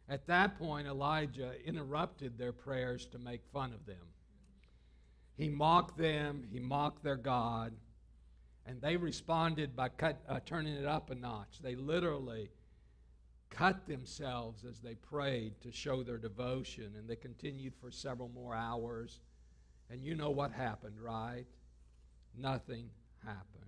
at 0.08 0.26
that 0.28 0.58
point, 0.58 0.86
Elijah 0.86 1.52
interrupted 1.62 2.38
their 2.38 2.54
prayers 2.54 3.04
to 3.08 3.18
make 3.18 3.42
fun 3.52 3.74
of 3.74 3.84
them. 3.84 4.06
He 5.36 5.50
mocked 5.50 5.98
them, 5.98 6.42
he 6.50 6.58
mocked 6.58 7.04
their 7.04 7.16
God, 7.16 7.74
and 8.64 8.80
they 8.80 8.96
responded 8.96 9.76
by 9.76 9.90
cut, 9.90 10.22
uh, 10.26 10.40
turning 10.46 10.72
it 10.72 10.86
up 10.86 11.10
a 11.10 11.14
notch. 11.14 11.58
They 11.62 11.74
literally 11.74 12.48
cut 13.50 13.86
themselves 13.86 14.64
as 14.64 14.80
they 14.80 14.94
prayed 14.94 15.60
to 15.62 15.72
show 15.72 16.02
their 16.02 16.18
devotion, 16.18 16.92
and 16.96 17.08
they 17.08 17.16
continued 17.16 17.74
for 17.80 17.90
several 17.90 18.28
more 18.28 18.54
hours. 18.54 19.20
And 19.90 20.02
you 20.02 20.14
know 20.14 20.30
what 20.30 20.52
happened, 20.52 21.00
right? 21.00 21.46
Nothing 22.36 22.90
happened 23.24 23.64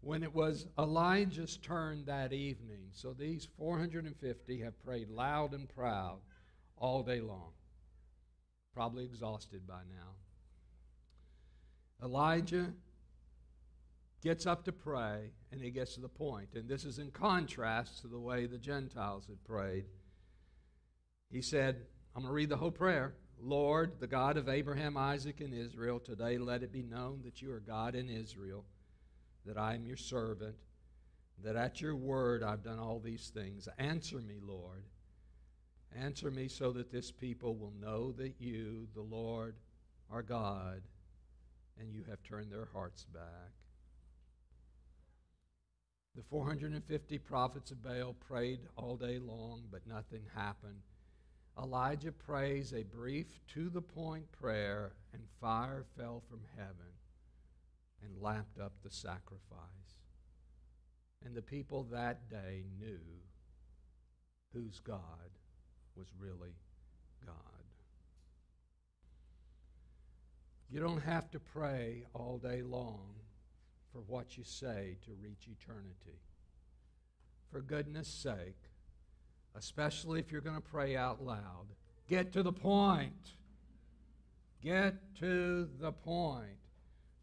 when 0.00 0.22
it 0.22 0.34
was 0.34 0.66
Elijah's 0.78 1.56
turn 1.56 2.04
that 2.06 2.32
evening. 2.32 2.88
So 2.92 3.12
these 3.12 3.48
450 3.58 4.60
have 4.60 4.84
prayed 4.84 5.08
loud 5.08 5.52
and 5.52 5.68
proud 5.68 6.18
all 6.76 7.02
day 7.02 7.20
long, 7.20 7.52
probably 8.72 9.04
exhausted 9.04 9.66
by 9.66 9.82
now. 9.88 10.14
Elijah 12.04 12.72
gets 14.22 14.46
up 14.46 14.64
to 14.64 14.72
pray 14.72 15.30
and 15.52 15.60
he 15.60 15.70
gets 15.70 15.94
to 15.94 16.00
the 16.00 16.08
point. 16.08 16.50
And 16.54 16.68
this 16.68 16.84
is 16.84 16.98
in 16.98 17.10
contrast 17.10 18.00
to 18.02 18.08
the 18.08 18.18
way 18.18 18.46
the 18.46 18.58
Gentiles 18.58 19.26
had 19.28 19.42
prayed. 19.44 19.84
He 21.30 21.42
said, 21.42 21.76
I'm 22.14 22.22
going 22.22 22.30
to 22.30 22.34
read 22.34 22.48
the 22.48 22.56
whole 22.56 22.70
prayer. 22.70 23.14
Lord, 23.40 24.00
the 24.00 24.06
God 24.06 24.36
of 24.36 24.48
Abraham, 24.48 24.96
Isaac, 24.96 25.40
and 25.40 25.54
Israel, 25.54 26.00
today 26.00 26.38
let 26.38 26.62
it 26.62 26.72
be 26.72 26.82
known 26.82 27.20
that 27.24 27.40
you 27.40 27.52
are 27.52 27.60
God 27.60 27.94
in 27.94 28.08
Israel 28.08 28.64
that 29.48 29.58
I 29.58 29.74
am 29.74 29.86
your 29.86 29.96
servant, 29.96 30.56
that 31.42 31.56
at 31.56 31.80
your 31.80 31.96
word 31.96 32.42
I've 32.42 32.62
done 32.62 32.78
all 32.78 33.00
these 33.00 33.30
things. 33.34 33.66
Answer 33.78 34.18
me, 34.18 34.38
Lord. 34.42 34.84
Answer 35.96 36.30
me 36.30 36.48
so 36.48 36.70
that 36.72 36.92
this 36.92 37.10
people 37.10 37.56
will 37.56 37.72
know 37.80 38.12
that 38.12 38.34
you, 38.38 38.86
the 38.94 39.00
Lord, 39.00 39.56
are 40.10 40.22
God, 40.22 40.82
and 41.80 41.92
you 41.92 42.04
have 42.10 42.22
turned 42.22 42.52
their 42.52 42.68
hearts 42.72 43.04
back. 43.04 43.52
The 46.16 46.22
450 46.22 47.18
prophets 47.18 47.70
of 47.70 47.82
Baal 47.82 48.14
prayed 48.28 48.60
all 48.76 48.96
day 48.96 49.18
long, 49.18 49.62
but 49.70 49.86
nothing 49.86 50.22
happened. 50.34 50.82
Elijah 51.60 52.12
prays 52.12 52.72
a 52.72 52.82
brief, 52.82 53.26
to 53.54 53.68
the 53.68 53.82
point 53.82 54.30
prayer, 54.32 54.92
and 55.12 55.22
fire 55.40 55.84
fell 55.96 56.22
from 56.28 56.40
heaven 56.56 56.92
and 58.02 58.22
lapped 58.22 58.60
up 58.60 58.72
the 58.82 58.90
sacrifice. 58.90 59.98
And 61.24 61.34
the 61.34 61.42
people 61.42 61.84
that 61.90 62.30
day 62.30 62.64
knew 62.78 63.00
whose 64.52 64.80
God 64.80 65.30
was 65.96 66.06
really 66.18 66.54
God. 67.24 67.34
You 70.70 70.80
don't 70.80 71.02
have 71.02 71.30
to 71.32 71.40
pray 71.40 72.04
all 72.14 72.38
day 72.38 72.62
long 72.62 73.14
for 73.98 74.12
what 74.12 74.38
you 74.38 74.44
say 74.44 74.96
to 75.04 75.10
reach 75.20 75.48
eternity. 75.48 76.20
For 77.50 77.60
goodness 77.60 78.06
sake, 78.06 78.70
especially 79.56 80.20
if 80.20 80.30
you're 80.30 80.40
going 80.40 80.54
to 80.54 80.62
pray 80.62 80.94
out 80.96 81.24
loud, 81.24 81.66
get 82.08 82.32
to 82.34 82.44
the 82.44 82.52
point. 82.52 83.32
Get 84.62 84.94
to 85.16 85.68
the 85.80 85.90
point. 85.90 86.58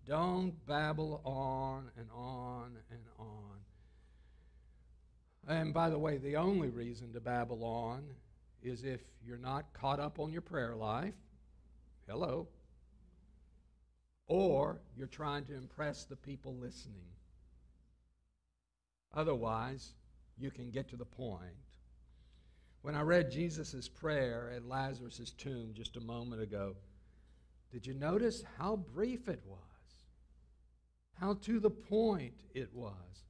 Don't 0.06 0.54
babble 0.68 1.22
on 1.24 1.92
and 1.98 2.08
on 2.14 2.78
and 2.92 3.06
on. 3.20 3.60
And 5.48 5.74
by 5.74 5.90
the 5.90 6.00
way, 6.00 6.18
the 6.18 6.36
only 6.36 6.70
reason 6.70 7.14
to 7.14 7.22
babble 7.22 7.64
on 7.64 8.04
is 8.62 8.84
if 8.84 9.00
you're 9.26 9.38
not 9.38 9.72
caught 9.72 10.02
up 10.02 10.20
on 10.20 10.34
your 10.34 10.42
prayer 10.42 10.76
life. 10.76 11.14
Hello. 12.06 12.48
Or 14.28 14.82
you're 14.98 15.08
trying 15.08 15.46
to 15.46 15.56
impress 15.56 16.04
the 16.06 16.16
people 16.16 16.56
listening. 16.56 17.08
Otherwise, 19.14 19.94
you 20.38 20.52
can 20.52 20.72
get 20.72 20.90
to 20.90 20.98
the 20.98 21.06
point. 21.06 21.54
When 22.82 22.96
I 22.96 23.02
read 23.02 23.32
Jesus' 23.32 23.88
prayer 23.88 24.52
at 24.56 24.68
Lazarus' 24.68 25.32
tomb 25.38 25.72
just 25.74 25.96
a 25.98 26.02
moment 26.02 26.42
ago, 26.42 26.76
did 27.72 27.86
you 27.86 27.94
notice 27.94 28.44
how 28.58 28.76
brief 28.76 29.28
it 29.28 29.42
was? 29.46 29.60
how 31.20 31.34
to 31.34 31.60
the 31.60 31.70
point 31.70 32.44
it 32.54 32.70
was. 32.74 33.24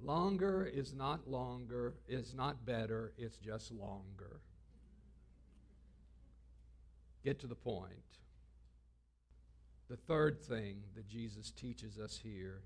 Longer 0.00 0.64
is 0.64 0.92
not 0.92 1.28
longer, 1.28 1.94
is 2.08 2.34
not 2.34 2.66
better, 2.66 3.12
it's 3.16 3.38
just 3.38 3.70
longer. 3.72 4.40
Get 7.24 7.38
to 7.40 7.46
the 7.46 7.54
point. 7.54 7.92
The 9.92 9.98
third 9.98 10.40
thing 10.40 10.76
that 10.96 11.06
Jesus 11.06 11.50
teaches 11.50 11.98
us 11.98 12.18
here 12.22 12.62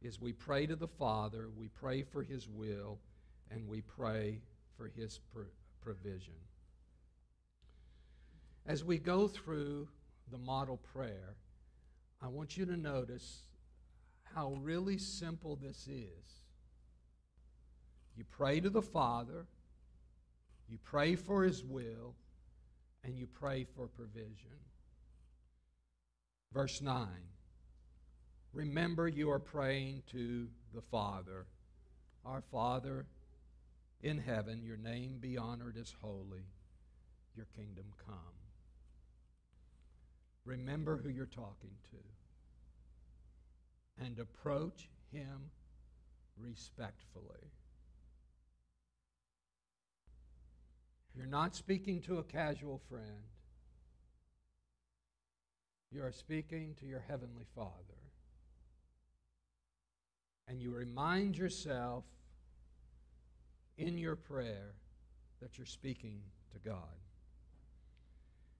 is 0.00 0.18
we 0.18 0.32
pray 0.32 0.64
to 0.64 0.74
the 0.74 0.88
Father, 0.88 1.50
we 1.54 1.68
pray 1.68 2.02
for 2.02 2.22
His 2.22 2.48
will, 2.48 2.98
and 3.50 3.68
we 3.68 3.82
pray 3.82 4.40
for 4.78 4.88
His 4.88 5.20
provision. 5.82 6.32
As 8.64 8.82
we 8.82 8.96
go 8.96 9.28
through 9.28 9.88
the 10.32 10.38
model 10.38 10.78
prayer, 10.78 11.36
I 12.22 12.28
want 12.28 12.56
you 12.56 12.64
to 12.64 12.76
notice 12.78 13.40
how 14.34 14.54
really 14.62 14.96
simple 14.96 15.56
this 15.56 15.86
is. 15.88 16.46
You 18.16 18.24
pray 18.30 18.60
to 18.60 18.70
the 18.70 18.80
Father, 18.80 19.44
you 20.70 20.78
pray 20.84 21.16
for 21.16 21.44
His 21.44 21.62
will, 21.62 22.14
and 23.04 23.14
you 23.18 23.26
pray 23.26 23.66
for 23.76 23.88
provision. 23.88 24.56
Verse 26.52 26.80
9 26.80 27.06
Remember, 28.52 29.06
you 29.06 29.30
are 29.30 29.38
praying 29.38 30.02
to 30.10 30.48
the 30.74 30.80
Father. 30.80 31.46
Our 32.24 32.42
Father 32.50 33.06
in 34.02 34.18
heaven, 34.18 34.62
your 34.62 34.76
name 34.76 35.18
be 35.20 35.38
honored 35.38 35.76
as 35.80 35.94
holy, 36.02 36.44
your 37.36 37.46
kingdom 37.56 37.84
come. 38.04 38.16
Remember 40.44 40.96
who 40.96 41.08
you're 41.08 41.26
talking 41.26 41.70
to 41.90 41.98
and 44.04 44.18
approach 44.18 44.88
him 45.12 45.50
respectfully. 46.36 47.52
You're 51.14 51.26
not 51.26 51.54
speaking 51.54 52.00
to 52.02 52.18
a 52.18 52.22
casual 52.22 52.80
friend. 52.88 53.22
You 55.92 56.04
are 56.04 56.12
speaking 56.12 56.76
to 56.80 56.86
your 56.86 57.02
Heavenly 57.08 57.46
Father. 57.54 57.74
And 60.46 60.60
you 60.60 60.72
remind 60.72 61.36
yourself 61.36 62.04
in 63.76 63.98
your 63.98 64.14
prayer 64.14 64.74
that 65.40 65.58
you're 65.58 65.66
speaking 65.66 66.20
to 66.52 66.58
God. 66.60 66.76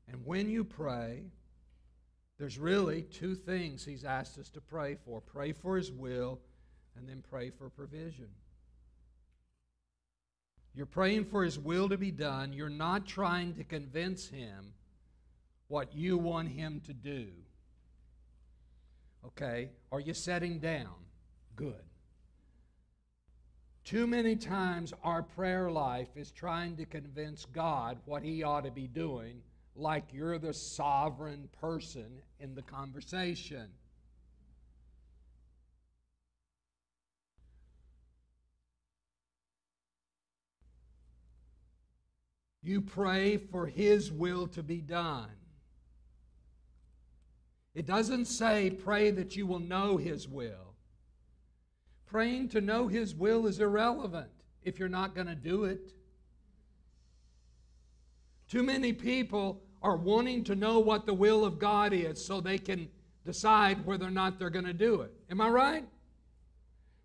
And 0.08 0.26
when 0.26 0.48
you 0.48 0.64
pray, 0.64 1.24
there's 2.38 2.58
really 2.58 3.02
two 3.02 3.36
things 3.36 3.84
he's 3.84 4.04
asked 4.04 4.38
us 4.38 4.50
to 4.50 4.60
pray 4.60 4.96
for 5.04 5.20
pray 5.20 5.52
for 5.52 5.76
his 5.76 5.92
will, 5.92 6.40
and 6.96 7.08
then 7.08 7.22
pray 7.28 7.50
for 7.50 7.68
provision. 7.68 8.28
You're 10.74 10.86
praying 10.86 11.26
for 11.26 11.44
his 11.44 11.58
will 11.58 11.88
to 11.88 11.96
be 11.96 12.10
done. 12.10 12.52
You're 12.52 12.68
not 12.68 13.06
trying 13.06 13.54
to 13.54 13.64
convince 13.64 14.28
him 14.28 14.72
what 15.70 15.94
you 15.94 16.18
want 16.18 16.48
him 16.48 16.82
to 16.84 16.92
do. 16.92 17.28
Okay? 19.24 19.70
Are 19.92 20.00
you 20.00 20.14
setting 20.14 20.58
down? 20.58 20.94
Good. 21.54 21.84
Too 23.84 24.08
many 24.08 24.34
times 24.34 24.92
our 25.04 25.22
prayer 25.22 25.70
life 25.70 26.16
is 26.16 26.32
trying 26.32 26.76
to 26.76 26.84
convince 26.86 27.44
God 27.44 27.98
what 28.04 28.24
He 28.24 28.42
ought 28.42 28.64
to 28.64 28.72
be 28.72 28.88
doing, 28.88 29.42
like 29.76 30.12
you're 30.12 30.38
the 30.38 30.52
sovereign 30.52 31.48
person 31.60 32.20
in 32.40 32.56
the 32.56 32.62
conversation. 32.62 33.68
You 42.60 42.80
pray 42.80 43.36
for 43.36 43.66
His 43.66 44.10
will 44.10 44.48
to 44.48 44.62
be 44.64 44.80
done. 44.80 45.30
It 47.74 47.86
doesn't 47.86 48.24
say 48.26 48.70
pray 48.70 49.10
that 49.10 49.36
you 49.36 49.46
will 49.46 49.60
know 49.60 49.96
His 49.96 50.26
will. 50.26 50.74
Praying 52.06 52.48
to 52.50 52.60
know 52.60 52.88
His 52.88 53.14
will 53.14 53.46
is 53.46 53.60
irrelevant 53.60 54.30
if 54.62 54.78
you're 54.78 54.88
not 54.88 55.14
going 55.14 55.28
to 55.28 55.34
do 55.34 55.64
it. 55.64 55.92
Too 58.48 58.62
many 58.64 58.92
people 58.92 59.62
are 59.82 59.96
wanting 59.96 60.44
to 60.44 60.56
know 60.56 60.80
what 60.80 61.06
the 61.06 61.14
will 61.14 61.44
of 61.44 61.58
God 61.58 61.92
is 61.92 62.24
so 62.24 62.40
they 62.40 62.58
can 62.58 62.88
decide 63.24 63.86
whether 63.86 64.06
or 64.06 64.10
not 64.10 64.38
they're 64.38 64.50
going 64.50 64.64
to 64.64 64.72
do 64.72 65.02
it. 65.02 65.12
Am 65.30 65.40
I 65.40 65.48
right? 65.48 65.84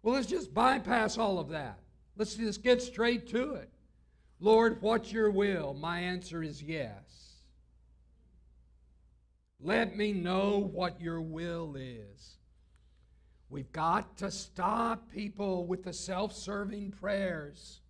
Well, 0.01 0.15
let's 0.15 0.27
just 0.27 0.53
bypass 0.53 1.17
all 1.17 1.39
of 1.39 1.49
that. 1.49 1.79
Let's 2.17 2.35
just 2.35 2.63
get 2.63 2.81
straight 2.81 3.27
to 3.29 3.55
it. 3.55 3.69
Lord, 4.39 4.81
what's 4.81 5.11
your 5.11 5.29
will? 5.29 5.73
My 5.73 5.99
answer 5.99 6.43
is 6.43 6.61
yes. 6.61 7.24
Let 9.65 9.97
me 9.97 10.13
know 10.13 10.59
what 10.59 11.01
your 11.01 11.19
will 11.19 11.75
is. 11.75 12.37
We've 13.49 13.71
got 13.71 14.19
to 14.19 14.29
stop 14.29 15.11
people 15.11 15.65
with 15.65 15.85
the 15.85 15.91
self 15.91 16.33
serving 16.33 16.91
prayers. 16.91 17.81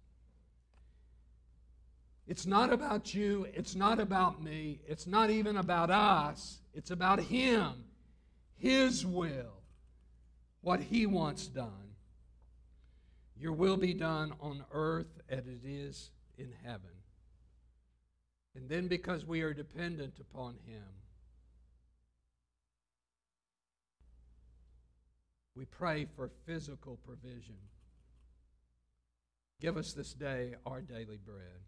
It's 2.29 2.45
not 2.45 2.71
about 2.71 3.13
you. 3.13 3.45
It's 3.53 3.75
not 3.75 3.99
about 3.99 4.41
me. 4.41 4.79
It's 4.87 5.05
not 5.05 5.29
even 5.29 5.57
about 5.57 5.91
us. 5.91 6.61
It's 6.73 6.91
about 6.91 7.19
Him, 7.19 7.83
His 8.55 9.05
will, 9.05 9.61
what 10.61 10.79
He 10.79 11.05
wants 11.05 11.45
done. 11.47 11.89
Your 13.37 13.51
will 13.51 13.75
be 13.75 13.93
done 13.93 14.31
on 14.39 14.63
earth 14.71 15.19
as 15.27 15.45
it 15.45 15.59
is 15.65 16.11
in 16.37 16.53
heaven. 16.63 16.95
And 18.55 18.69
then 18.69 18.87
because 18.87 19.25
we 19.25 19.41
are 19.41 19.53
dependent 19.53 20.19
upon 20.21 20.55
Him, 20.65 20.85
we 25.55 25.65
pray 25.65 26.05
for 26.15 26.29
physical 26.45 26.97
provision. 27.05 27.55
Give 29.61 29.77
us 29.77 29.93
this 29.93 30.13
day 30.13 30.55
our 30.65 30.81
daily 30.81 31.17
bread. 31.23 31.63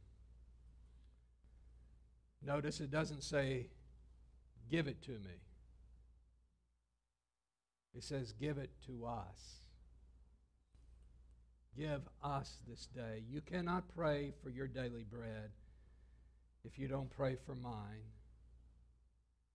Notice 2.43 2.81
it 2.81 2.91
doesn't 2.91 3.23
say, 3.23 3.67
give 4.69 4.87
it 4.87 5.01
to 5.03 5.11
me. 5.11 5.41
It 7.95 8.03
says, 8.03 8.33
give 8.33 8.57
it 8.57 8.71
to 8.85 9.05
us. 9.05 9.61
Give 11.75 12.01
us 12.23 12.57
this 12.67 12.87
day. 12.87 13.23
You 13.29 13.41
cannot 13.41 13.83
pray 13.95 14.33
for 14.43 14.49
your 14.49 14.67
daily 14.67 15.03
bread 15.03 15.51
if 16.63 16.77
you 16.77 16.87
don't 16.87 17.09
pray 17.09 17.37
for 17.45 17.55
mine 17.55 18.11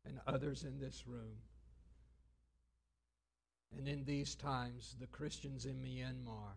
and 0.04 0.18
others 0.26 0.64
in 0.64 0.80
this 0.80 1.04
room. 1.06 1.36
And 3.76 3.88
in 3.88 4.04
these 4.04 4.34
times, 4.34 4.96
the 5.00 5.06
Christians 5.06 5.64
in 5.64 5.76
Myanmar, 5.76 6.52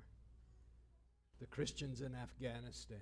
the 1.40 1.46
Christians 1.48 2.02
in 2.02 2.14
Afghanistan. 2.16 2.98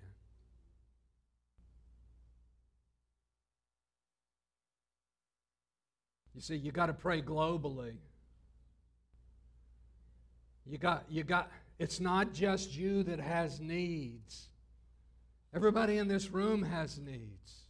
You 6.36 6.41
see, 6.41 6.55
you 6.55 6.72
got 6.72 6.88
to 6.88 6.93
pray 6.93 7.22
globally. 7.22 7.95
You 10.66 10.78
got, 10.78 11.05
you 11.09 11.24
got, 11.24 11.51
it's 11.78 11.99
not 11.99 12.34
just 12.34 12.76
you 12.76 13.03
that 13.03 13.20
has 13.20 13.59
needs. 13.59 14.49
Everybody 15.53 15.97
in 15.97 16.07
this 16.07 16.32
room 16.32 16.64
has 16.64 16.97
needs. 16.97 17.62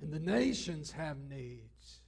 And 0.00 0.12
the 0.12 0.18
nations 0.18 0.92
have 0.92 1.18
needs. 1.18 2.00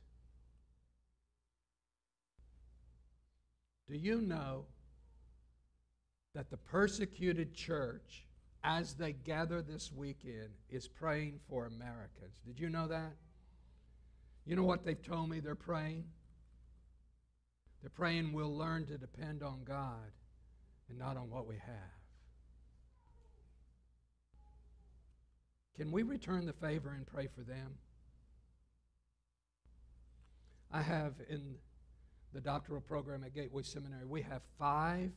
Do 3.89 3.97
you 3.97 4.23
know 4.23 4.65
that 6.35 6.51
the 6.51 6.57
persecuted 6.57 7.55
church, 7.55 8.25
as 8.65 8.95
they 8.95 9.13
gather 9.13 9.61
this 9.61 9.93
weekend, 9.93 10.49
is 10.71 10.89
praying 10.89 11.41
for 11.49 11.67
Americans? 11.67 12.41
Did 12.47 12.59
you 12.59 12.71
know 12.71 12.89
that? 12.89 13.13
You 14.47 14.57
know 14.57 14.65
what 14.65 14.85
they've 14.85 15.03
told 15.03 15.29
me 15.29 15.41
they're 15.41 15.55
praying? 15.55 16.05
They're 17.83 17.91
praying 17.91 18.33
we'll 18.33 18.57
learn 18.57 18.87
to 18.87 18.97
depend 18.97 19.43
on 19.43 19.65
God 19.65 20.13
and 20.89 20.99
not 20.99 21.17
on 21.17 21.29
what 21.29 21.47
we 21.47 21.57
have. 21.57 22.02
Can 25.77 25.91
we 25.91 26.03
return 26.03 26.47
the 26.47 26.53
favor 26.53 26.91
and 26.91 27.07
pray 27.07 27.29
for 27.35 27.43
them? 27.43 27.75
I 30.71 30.83
have 30.83 31.15
in 31.29 31.57
the 32.33 32.41
doctoral 32.41 32.81
program 32.81 33.25
at 33.25 33.35
Gateway 33.35 33.63
Seminary, 33.63 34.07
we 34.07 34.23
have 34.23 34.43
five 34.59 35.11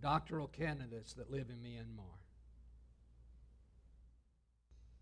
doctoral 0.00 0.48
candidates 0.48 1.12
that 1.14 1.30
live 1.30 1.46
in 1.50 1.56
Myanmar. 1.56 2.18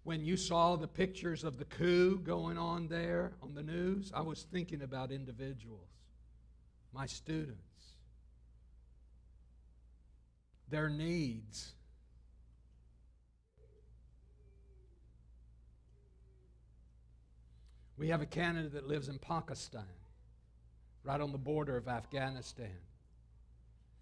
When 0.05 0.25
you 0.25 0.37
saw 0.37 0.75
the 0.75 0.89
pictures 0.89 1.45
of 1.45 1.59
the 1.59 1.65
coup 1.65 2.19
going 2.19 2.59
on 2.59 2.89
there 2.89 3.35
on 3.41 3.55
the 3.55 3.63
news, 3.63 4.11
I 4.15 4.23
was 4.23 4.47
thinking 4.53 4.83
about 4.83 5.13
individuals, 5.13 5.91
my 6.93 7.07
students, 7.07 7.61
their 10.69 10.89
needs 10.89 11.75
We 17.97 18.09
have 18.09 18.23
a 18.23 18.27
candidate 18.27 18.73
that 18.73 18.87
lives 18.87 19.09
in 19.09 19.19
Pakistan, 19.19 19.85
right 21.05 21.21
on 21.21 21.33
the 21.33 21.39
border 21.39 21.77
of 21.77 21.89
Afghanistan. 21.89 22.79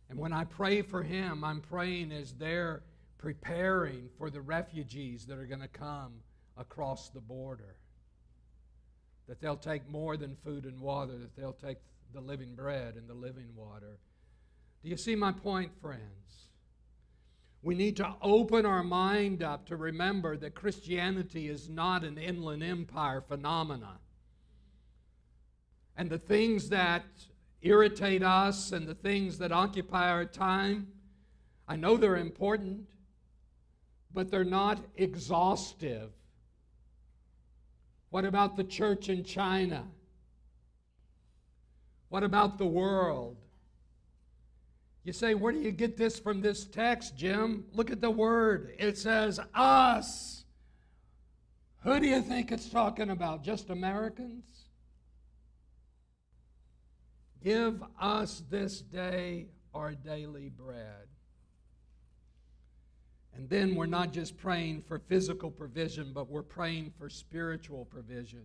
And 0.09 0.19
when 0.19 0.33
I 0.33 0.45
pray 0.45 0.83
for 0.83 1.03
him, 1.03 1.45
I'm 1.45 1.61
praying 1.61 2.13
as 2.13 2.33
they're 2.33 2.83
preparing 3.19 4.09
for 4.19 4.31
the 4.31 4.41
refugees 4.41 5.27
that 5.27 5.39
are 5.39 5.47
going 5.47 5.61
to 5.61 5.69
come 5.69 6.15
across 6.57 7.11
the 7.11 7.21
border. 7.21 7.77
That 9.29 9.41
they'll 9.41 9.57
take 9.57 9.89
more 9.89 10.17
than 10.17 10.37
food 10.37 10.65
and 10.65 10.81
water, 10.81 11.17
that 11.19 11.37
they'll 11.37 11.53
take 11.53 11.79
the 12.13 12.21
living 12.21 12.55
bread 12.55 12.97
and 12.97 13.09
the 13.09 13.15
living 13.15 13.55
water. 13.55 13.99
Do 14.83 14.89
you 14.89 14.97
see 14.97 15.15
my 15.15 15.33
point, 15.33 15.73
friends? 15.81 16.50
We 17.63 17.75
need 17.75 17.97
to 17.99 18.15
open 18.23 18.65
our 18.65 18.83
mind 18.83 19.43
up 19.43 19.67
to 19.67 19.77
remember 19.77 20.37
that 20.39 20.55
Christianity 20.55 21.49
is 21.49 21.69
not 21.69 22.05
an 22.05 22.17
inland 22.17 22.63
empire 22.63 23.21
phenomena. 23.21 23.99
And 25.97 26.09
the 26.09 26.19
things 26.19 26.71
that 26.71 27.05
irritate 27.61 28.23
us 28.23 28.73
and 28.73 28.89
the 28.89 28.95
things 28.95 29.37
that 29.39 29.53
occupy 29.53 30.09
our 30.09 30.25
time, 30.25 30.89
I 31.69 31.77
know 31.77 31.99
they're 31.99 32.17
important, 32.17 32.89
but 34.15 34.31
they're 34.31 34.43
not 34.45 34.81
exhaustive. 34.97 36.11
What 38.09 38.25
about 38.25 38.57
the 38.57 38.65
church 38.65 39.11
in 39.11 39.23
China? 39.23 39.85
What 42.09 42.25
about 42.25 42.57
the 42.57 42.67
world? 42.67 43.37
You 45.11 45.15
say, 45.15 45.35
where 45.35 45.51
do 45.51 45.59
you 45.59 45.73
get 45.73 45.97
this 45.97 46.21
from 46.21 46.41
this 46.41 46.65
text, 46.65 47.17
Jim? 47.17 47.65
Look 47.73 47.91
at 47.91 48.01
the 48.01 48.13
word. 48.13 48.77
It 48.79 48.97
says 48.97 49.41
us. 49.57 50.45
Who 51.83 51.99
do 51.99 52.07
you 52.07 52.23
think 52.23 52.53
it's 52.53 52.69
talking 52.69 53.11
about? 53.11 53.43
Just 53.43 53.71
Americans? 53.71 54.45
Give 57.43 57.83
us 58.01 58.45
this 58.51 58.83
day 58.83 59.49
our 59.75 59.95
daily 59.95 60.49
bread. 60.49 61.09
And 63.35 63.51
then 63.51 63.75
we're 63.75 63.87
not 63.87 64.13
just 64.13 64.39
praying 64.39 64.85
for 64.87 65.01
physical 65.01 65.51
provision, 65.51 66.13
but 66.15 66.31
we're 66.31 66.45
praying 66.45 66.93
for 66.97 67.11
spiritual 67.11 67.85
provision. 67.87 68.45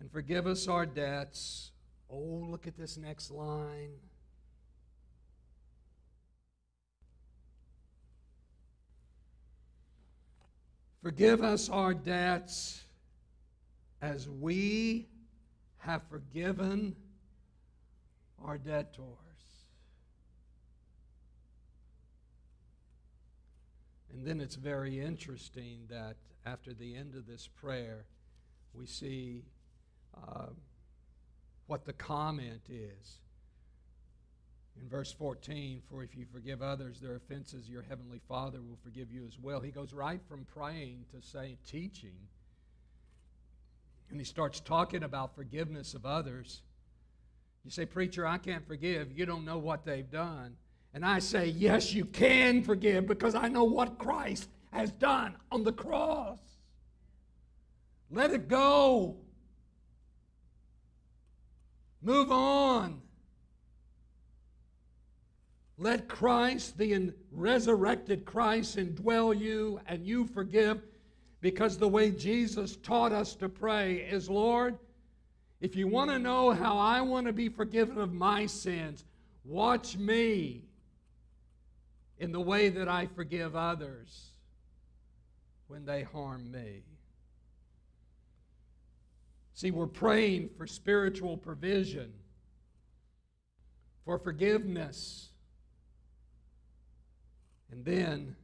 And 0.00 0.10
forgive 0.10 0.46
us 0.46 0.68
our 0.68 0.86
debts. 0.86 1.72
Oh, 2.08 2.46
look 2.48 2.66
at 2.66 2.78
this 2.78 2.96
next 2.96 3.30
line. 3.30 3.90
Forgive 11.06 11.44
us 11.44 11.70
our 11.70 11.94
debts 11.94 12.82
as 14.02 14.28
we 14.28 15.06
have 15.78 16.02
forgiven 16.10 16.96
our 18.44 18.58
debtors. 18.58 19.06
And 24.12 24.26
then 24.26 24.40
it's 24.40 24.56
very 24.56 24.98
interesting 24.98 25.82
that 25.90 26.16
after 26.44 26.74
the 26.74 26.96
end 26.96 27.14
of 27.14 27.24
this 27.24 27.46
prayer, 27.46 28.06
we 28.74 28.86
see 28.86 29.44
uh, 30.26 30.46
what 31.68 31.84
the 31.84 31.92
comment 31.92 32.62
is. 32.68 33.20
In 34.80 34.88
verse 34.88 35.12
14, 35.12 35.82
for 35.88 36.02
if 36.02 36.16
you 36.16 36.26
forgive 36.32 36.62
others 36.62 37.00
their 37.00 37.16
offenses, 37.16 37.68
your 37.68 37.82
heavenly 37.82 38.20
Father 38.28 38.58
will 38.60 38.78
forgive 38.82 39.10
you 39.10 39.24
as 39.26 39.38
well. 39.38 39.60
He 39.60 39.70
goes 39.70 39.92
right 39.92 40.20
from 40.28 40.46
praying 40.54 41.04
to 41.14 41.26
say 41.26 41.56
teaching. 41.66 42.16
And 44.10 44.20
he 44.20 44.24
starts 44.24 44.60
talking 44.60 45.02
about 45.02 45.34
forgiveness 45.34 45.94
of 45.94 46.06
others. 46.06 46.62
You 47.64 47.70
say, 47.70 47.86
Preacher, 47.86 48.26
I 48.26 48.38
can't 48.38 48.66
forgive. 48.66 49.16
You 49.18 49.26
don't 49.26 49.44
know 49.44 49.58
what 49.58 49.84
they've 49.84 50.08
done. 50.08 50.56
And 50.94 51.04
I 51.04 51.18
say, 51.18 51.46
Yes, 51.46 51.92
you 51.92 52.04
can 52.04 52.62
forgive 52.62 53.06
because 53.06 53.34
I 53.34 53.48
know 53.48 53.64
what 53.64 53.98
Christ 53.98 54.48
has 54.72 54.92
done 54.92 55.36
on 55.50 55.64
the 55.64 55.72
cross. 55.72 56.38
Let 58.10 58.30
it 58.30 58.48
go. 58.48 59.16
Move 62.02 62.30
on. 62.30 63.02
Let 65.78 66.08
Christ, 66.08 66.78
the 66.78 67.12
resurrected 67.30 68.24
Christ, 68.24 68.76
indwell 68.76 69.38
you 69.38 69.80
and 69.86 70.06
you 70.06 70.26
forgive 70.26 70.80
because 71.42 71.76
the 71.76 71.88
way 71.88 72.10
Jesus 72.10 72.76
taught 72.76 73.12
us 73.12 73.34
to 73.36 73.48
pray 73.48 73.96
is 73.96 74.30
Lord, 74.30 74.78
if 75.60 75.76
you 75.76 75.86
want 75.86 76.10
to 76.10 76.18
know 76.18 76.50
how 76.50 76.78
I 76.78 77.02
want 77.02 77.26
to 77.26 77.32
be 77.32 77.48
forgiven 77.48 77.98
of 77.98 78.12
my 78.12 78.46
sins, 78.46 79.04
watch 79.44 79.96
me 79.96 80.64
in 82.18 82.32
the 82.32 82.40
way 82.40 82.70
that 82.70 82.88
I 82.88 83.06
forgive 83.06 83.54
others 83.54 84.30
when 85.68 85.84
they 85.84 86.02
harm 86.02 86.50
me. 86.50 86.84
See, 89.52 89.70
we're 89.70 89.86
praying 89.86 90.50
for 90.56 90.66
spiritual 90.66 91.36
provision, 91.36 92.12
for 94.04 94.18
forgiveness 94.18 95.30
and 97.70 97.84
then, 97.84 98.36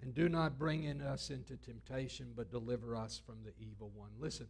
and 0.00 0.14
do 0.14 0.28
not 0.28 0.58
bring 0.58 0.84
in 0.84 1.02
us 1.02 1.30
into 1.30 1.56
temptation, 1.56 2.32
but 2.34 2.50
deliver 2.50 2.96
us 2.96 3.20
from 3.24 3.36
the 3.44 3.52
evil 3.60 3.90
one. 3.94 4.10
Listen, 4.18 4.46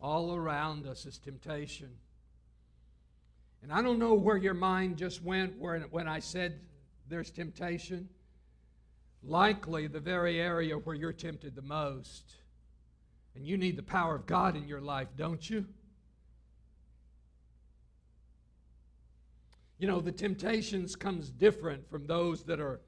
all 0.00 0.34
around 0.34 0.86
us 0.86 1.06
is 1.06 1.18
temptation. 1.18 1.90
And 3.62 3.72
I 3.72 3.82
don't 3.82 3.98
know 3.98 4.14
where 4.14 4.36
your 4.36 4.54
mind 4.54 4.96
just 4.96 5.22
went 5.22 5.58
when 5.58 6.08
I 6.08 6.18
said 6.20 6.60
there's 7.08 7.30
temptation. 7.30 8.08
Likely 9.22 9.86
the 9.86 10.00
very 10.00 10.40
area 10.40 10.76
where 10.76 10.94
you're 10.94 11.12
tempted 11.12 11.54
the 11.54 11.62
most. 11.62 12.34
And 13.34 13.46
you 13.46 13.56
need 13.56 13.76
the 13.76 13.82
power 13.82 14.14
of 14.14 14.26
God 14.26 14.56
in 14.56 14.66
your 14.66 14.80
life, 14.80 15.08
don't 15.16 15.48
you? 15.48 15.66
You 19.78 19.86
know, 19.86 20.00
the 20.00 20.12
temptations 20.12 20.96
comes 20.96 21.30
different 21.30 21.88
from 21.90 22.06
those 22.06 22.44
that 22.44 22.60
are 22.60 22.80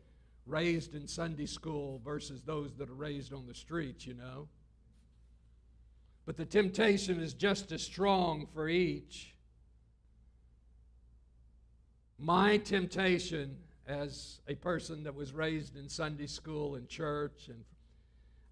raised 0.47 0.95
in 0.95 1.07
Sunday 1.07 1.47
school 1.47 2.01
versus 2.03 2.41
those 2.43 2.75
that 2.77 2.89
are 2.89 2.95
raised 2.95 3.33
on 3.33 3.47
the 3.47 3.55
streets, 3.55 4.07
you 4.07 4.15
know. 4.15 4.49
But 6.25 6.37
the 6.37 6.47
temptation 6.47 7.21
is 7.21 7.35
just 7.35 7.73
as 7.73 7.83
strong 7.83 8.47
for 8.53 8.69
each. 8.69 9.35
My 12.19 12.57
temptation 12.59 13.57
as 13.87 14.41
a 14.49 14.55
person 14.55 15.05
that 15.05 15.15
was 15.15 15.33
raised 15.33 15.77
in 15.77 15.89
Sunday 15.89 16.27
school 16.27 16.75
and 16.75 16.89
church 16.89 17.49
and 17.49 17.65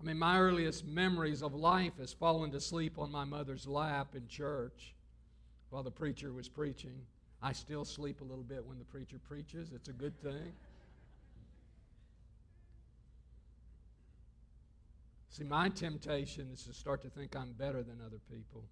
I 0.00 0.04
mean 0.04 0.18
my 0.18 0.38
earliest 0.38 0.86
memories 0.86 1.42
of 1.42 1.54
life 1.54 1.98
is 2.00 2.12
falling 2.12 2.52
to 2.52 2.60
sleep 2.60 2.98
on 2.98 3.10
my 3.10 3.24
mother's 3.24 3.66
lap 3.66 4.14
in 4.14 4.28
church 4.28 4.94
while 5.70 5.82
the 5.82 5.90
preacher 5.90 6.32
was 6.32 6.48
preaching. 6.48 7.00
I 7.42 7.52
still 7.52 7.84
sleep 7.84 8.20
a 8.20 8.24
little 8.24 8.44
bit 8.44 8.64
when 8.64 8.78
the 8.78 8.84
preacher 8.84 9.18
preaches. 9.28 9.72
It's 9.74 9.88
a 9.88 9.92
good 9.92 10.18
thing. 10.22 10.52
See, 15.30 15.44
my 15.44 15.68
temptation 15.68 16.48
is 16.52 16.64
to 16.64 16.72
start 16.72 17.02
to 17.02 17.10
think 17.10 17.36
I'm 17.36 17.52
better 17.52 17.82
than 17.82 18.00
other 18.04 18.20
people 18.32 18.64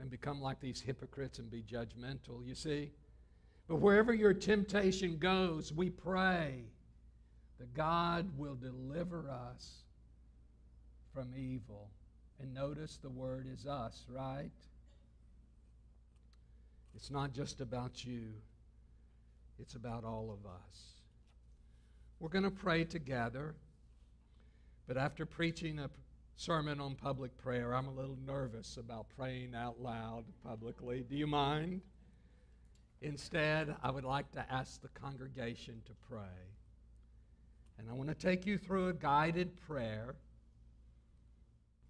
and 0.00 0.10
become 0.10 0.40
like 0.40 0.58
these 0.58 0.80
hypocrites 0.80 1.38
and 1.38 1.50
be 1.50 1.62
judgmental, 1.62 2.44
you 2.44 2.54
see? 2.54 2.90
But 3.68 3.76
wherever 3.76 4.12
your 4.12 4.34
temptation 4.34 5.18
goes, 5.18 5.72
we 5.72 5.90
pray 5.90 6.64
that 7.58 7.74
God 7.74 8.30
will 8.36 8.56
deliver 8.56 9.30
us 9.30 9.84
from 11.12 11.32
evil. 11.36 11.88
And 12.40 12.52
notice 12.52 12.98
the 13.02 13.10
word 13.10 13.46
is 13.50 13.66
us, 13.66 14.06
right? 14.08 14.50
It's 16.94 17.10
not 17.10 17.32
just 17.32 17.60
about 17.60 18.04
you, 18.04 18.34
it's 19.58 19.74
about 19.74 20.04
all 20.04 20.30
of 20.30 20.46
us. 20.46 20.94
We're 22.20 22.28
going 22.28 22.44
to 22.44 22.50
pray 22.50 22.84
together, 22.84 23.54
but 24.86 24.96
after 24.96 25.26
preaching 25.26 25.78
a 25.78 25.90
sermon 26.36 26.80
on 26.80 26.94
public 26.94 27.36
prayer, 27.36 27.74
I'm 27.74 27.88
a 27.88 27.92
little 27.92 28.18
nervous 28.26 28.76
about 28.76 29.06
praying 29.16 29.54
out 29.54 29.80
loud 29.80 30.24
publicly. 30.44 31.04
Do 31.08 31.16
you 31.16 31.26
mind? 31.26 31.80
Instead, 33.02 33.74
I 33.82 33.90
would 33.90 34.04
like 34.04 34.30
to 34.32 34.44
ask 34.50 34.80
the 34.80 34.88
congregation 34.88 35.82
to 35.86 35.92
pray. 36.08 36.54
And 37.78 37.90
I 37.90 37.92
want 37.92 38.08
to 38.08 38.14
take 38.14 38.46
you 38.46 38.56
through 38.56 38.88
a 38.88 38.92
guided 38.94 39.60
prayer 39.66 40.14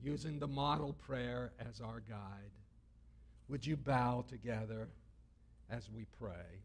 using 0.03 0.39
the 0.39 0.49
model 0.49 0.93
prayer 0.93 1.53
as 1.69 1.81
our 1.81 2.01
guide. 2.01 2.51
Would 3.49 3.67
you 3.67 3.77
bow 3.77 4.25
together 4.29 4.89
as 5.71 5.91
we 5.91 6.07
pray? 6.19 6.63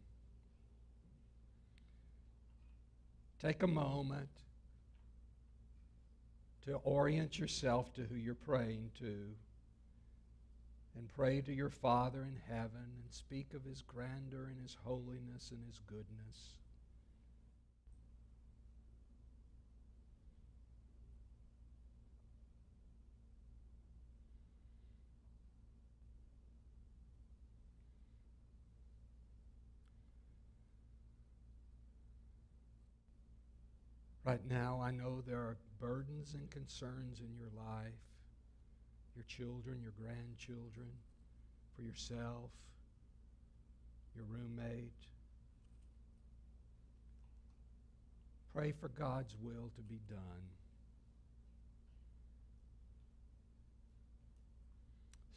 Take 3.41 3.63
a 3.63 3.67
moment 3.67 4.29
to 6.65 6.75
orient 6.83 7.39
yourself 7.39 7.93
to 7.93 8.01
who 8.01 8.15
you're 8.15 8.35
praying 8.35 8.91
to 8.99 9.33
and 10.97 11.07
pray 11.15 11.41
to 11.41 11.53
your 11.53 11.69
Father 11.69 12.23
in 12.23 12.35
heaven 12.53 12.71
and 12.75 13.11
speak 13.11 13.53
of 13.53 13.63
his 13.63 13.81
grandeur 13.81 14.47
and 14.49 14.61
his 14.61 14.77
holiness 14.83 15.51
and 15.51 15.59
his 15.65 15.79
goodness. 15.87 16.59
Right 34.29 34.47
now, 34.47 34.79
I 34.79 34.91
know 34.91 35.23
there 35.25 35.39
are 35.39 35.57
burdens 35.79 36.35
and 36.35 36.47
concerns 36.51 37.19
in 37.19 37.35
your 37.35 37.49
life, 37.57 37.97
your 39.15 39.25
children, 39.27 39.81
your 39.81 39.93
grandchildren, 39.99 40.85
for 41.75 41.81
yourself, 41.81 42.51
your 44.15 44.25
roommate. 44.25 44.93
Pray 48.53 48.71
for 48.71 48.89
God's 48.89 49.35
will 49.41 49.71
to 49.75 49.81
be 49.81 49.99
done. 50.07 50.43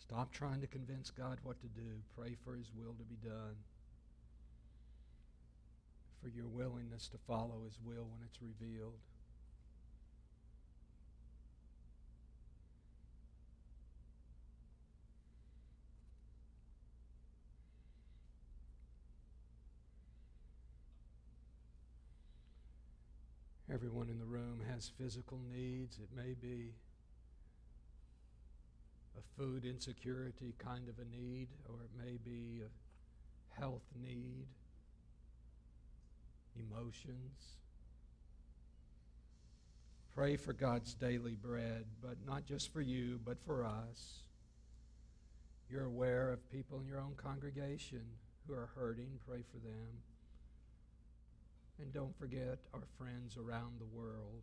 Stop 0.00 0.34
trying 0.34 0.60
to 0.60 0.66
convince 0.66 1.10
God 1.10 1.38
what 1.44 1.58
to 1.62 1.66
do. 1.68 1.88
Pray 2.14 2.36
for 2.44 2.56
His 2.56 2.70
will 2.76 2.92
to 2.92 3.04
be 3.04 3.16
done 3.26 3.56
for 6.22 6.28
your 6.28 6.46
willingness 6.46 7.08
to 7.08 7.18
follow 7.26 7.62
His 7.64 7.78
will 7.84 8.04
when 8.04 8.20
it's 8.24 8.38
revealed. 8.40 8.94
Everyone 23.72 24.10
in 24.10 24.18
the 24.18 24.26
room 24.26 24.60
has 24.70 24.92
physical 24.98 25.40
needs. 25.50 25.98
It 25.98 26.08
may 26.14 26.34
be 26.34 26.74
a 29.16 29.40
food 29.40 29.64
insecurity 29.64 30.54
kind 30.58 30.88
of 30.88 30.94
a 30.98 31.16
need, 31.16 31.48
or 31.68 31.76
it 31.82 31.90
may 31.98 32.18
be 32.22 32.60
a 32.62 33.60
health 33.60 33.82
need 34.00 34.46
emotions. 36.56 37.56
Pray 40.14 40.36
for 40.36 40.52
God's 40.52 40.94
daily 40.94 41.34
bread, 41.34 41.84
but 42.02 42.16
not 42.26 42.44
just 42.44 42.72
for 42.72 42.80
you, 42.82 43.18
but 43.24 43.38
for 43.46 43.64
us. 43.64 44.22
You're 45.70 45.86
aware 45.86 46.30
of 46.30 46.50
people 46.50 46.78
in 46.80 46.86
your 46.86 47.00
own 47.00 47.14
congregation 47.16 48.02
who 48.46 48.52
are 48.52 48.68
hurting. 48.74 49.18
Pray 49.26 49.42
for 49.50 49.58
them. 49.58 50.02
And 51.80 51.92
don't 51.92 52.16
forget 52.18 52.58
our 52.74 52.84
friends 52.98 53.38
around 53.38 53.80
the 53.80 53.86
world. 53.86 54.42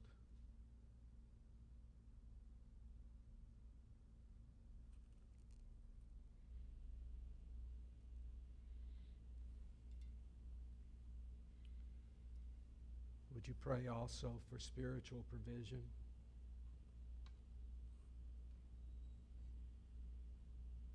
Would 13.39 13.47
you 13.47 13.53
pray 13.61 13.87
also 13.87 14.33
for 14.51 14.59
spiritual 14.59 15.23
provision? 15.29 15.79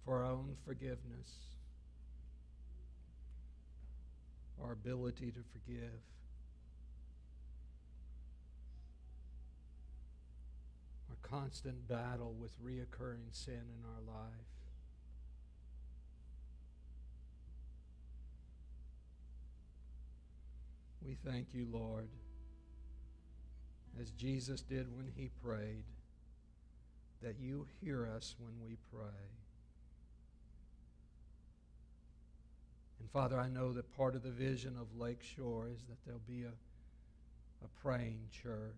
For 0.04 0.18
our 0.18 0.24
own 0.26 0.54
forgiveness, 0.66 1.38
our 4.62 4.72
ability 4.72 5.30
to 5.30 5.40
forgive. 5.54 6.02
Our 11.08 11.16
constant 11.22 11.88
battle 11.88 12.34
with 12.38 12.52
reoccurring 12.62 13.32
sin 13.32 13.54
in 13.54 13.86
our 13.86 14.02
life. 14.06 14.34
We 21.06 21.16
thank 21.24 21.54
you, 21.54 21.66
Lord, 21.72 22.08
as 24.00 24.10
Jesus 24.10 24.60
did 24.60 24.94
when 24.96 25.10
he 25.16 25.30
prayed, 25.42 25.84
that 27.22 27.36
you 27.40 27.66
hear 27.80 28.08
us 28.14 28.34
when 28.38 28.52
we 28.62 28.76
pray. 28.92 29.28
And 33.00 33.10
Father, 33.10 33.38
I 33.38 33.48
know 33.48 33.72
that 33.72 33.96
part 33.96 34.14
of 34.14 34.22
the 34.22 34.30
vision 34.30 34.76
of 34.80 34.86
Lakeshore 34.98 35.68
is 35.68 35.82
that 35.88 35.96
there'll 36.04 36.20
be 36.26 36.42
a, 36.42 37.64
a 37.64 37.68
praying 37.82 38.20
church. 38.30 38.72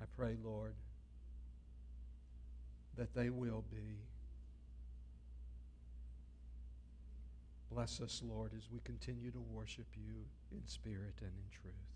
I 0.00 0.04
pray, 0.16 0.36
Lord, 0.44 0.74
that 2.96 3.14
they 3.14 3.30
will 3.30 3.64
be. 3.70 3.98
Bless 7.70 8.00
us, 8.00 8.20
Lord, 8.22 8.50
as 8.56 8.64
we 8.70 8.80
continue 8.84 9.30
to 9.30 9.40
worship 9.54 9.86
you 9.96 10.24
in 10.52 10.66
spirit 10.66 11.14
and 11.20 11.32
in 11.32 11.48
truth. 11.50 11.91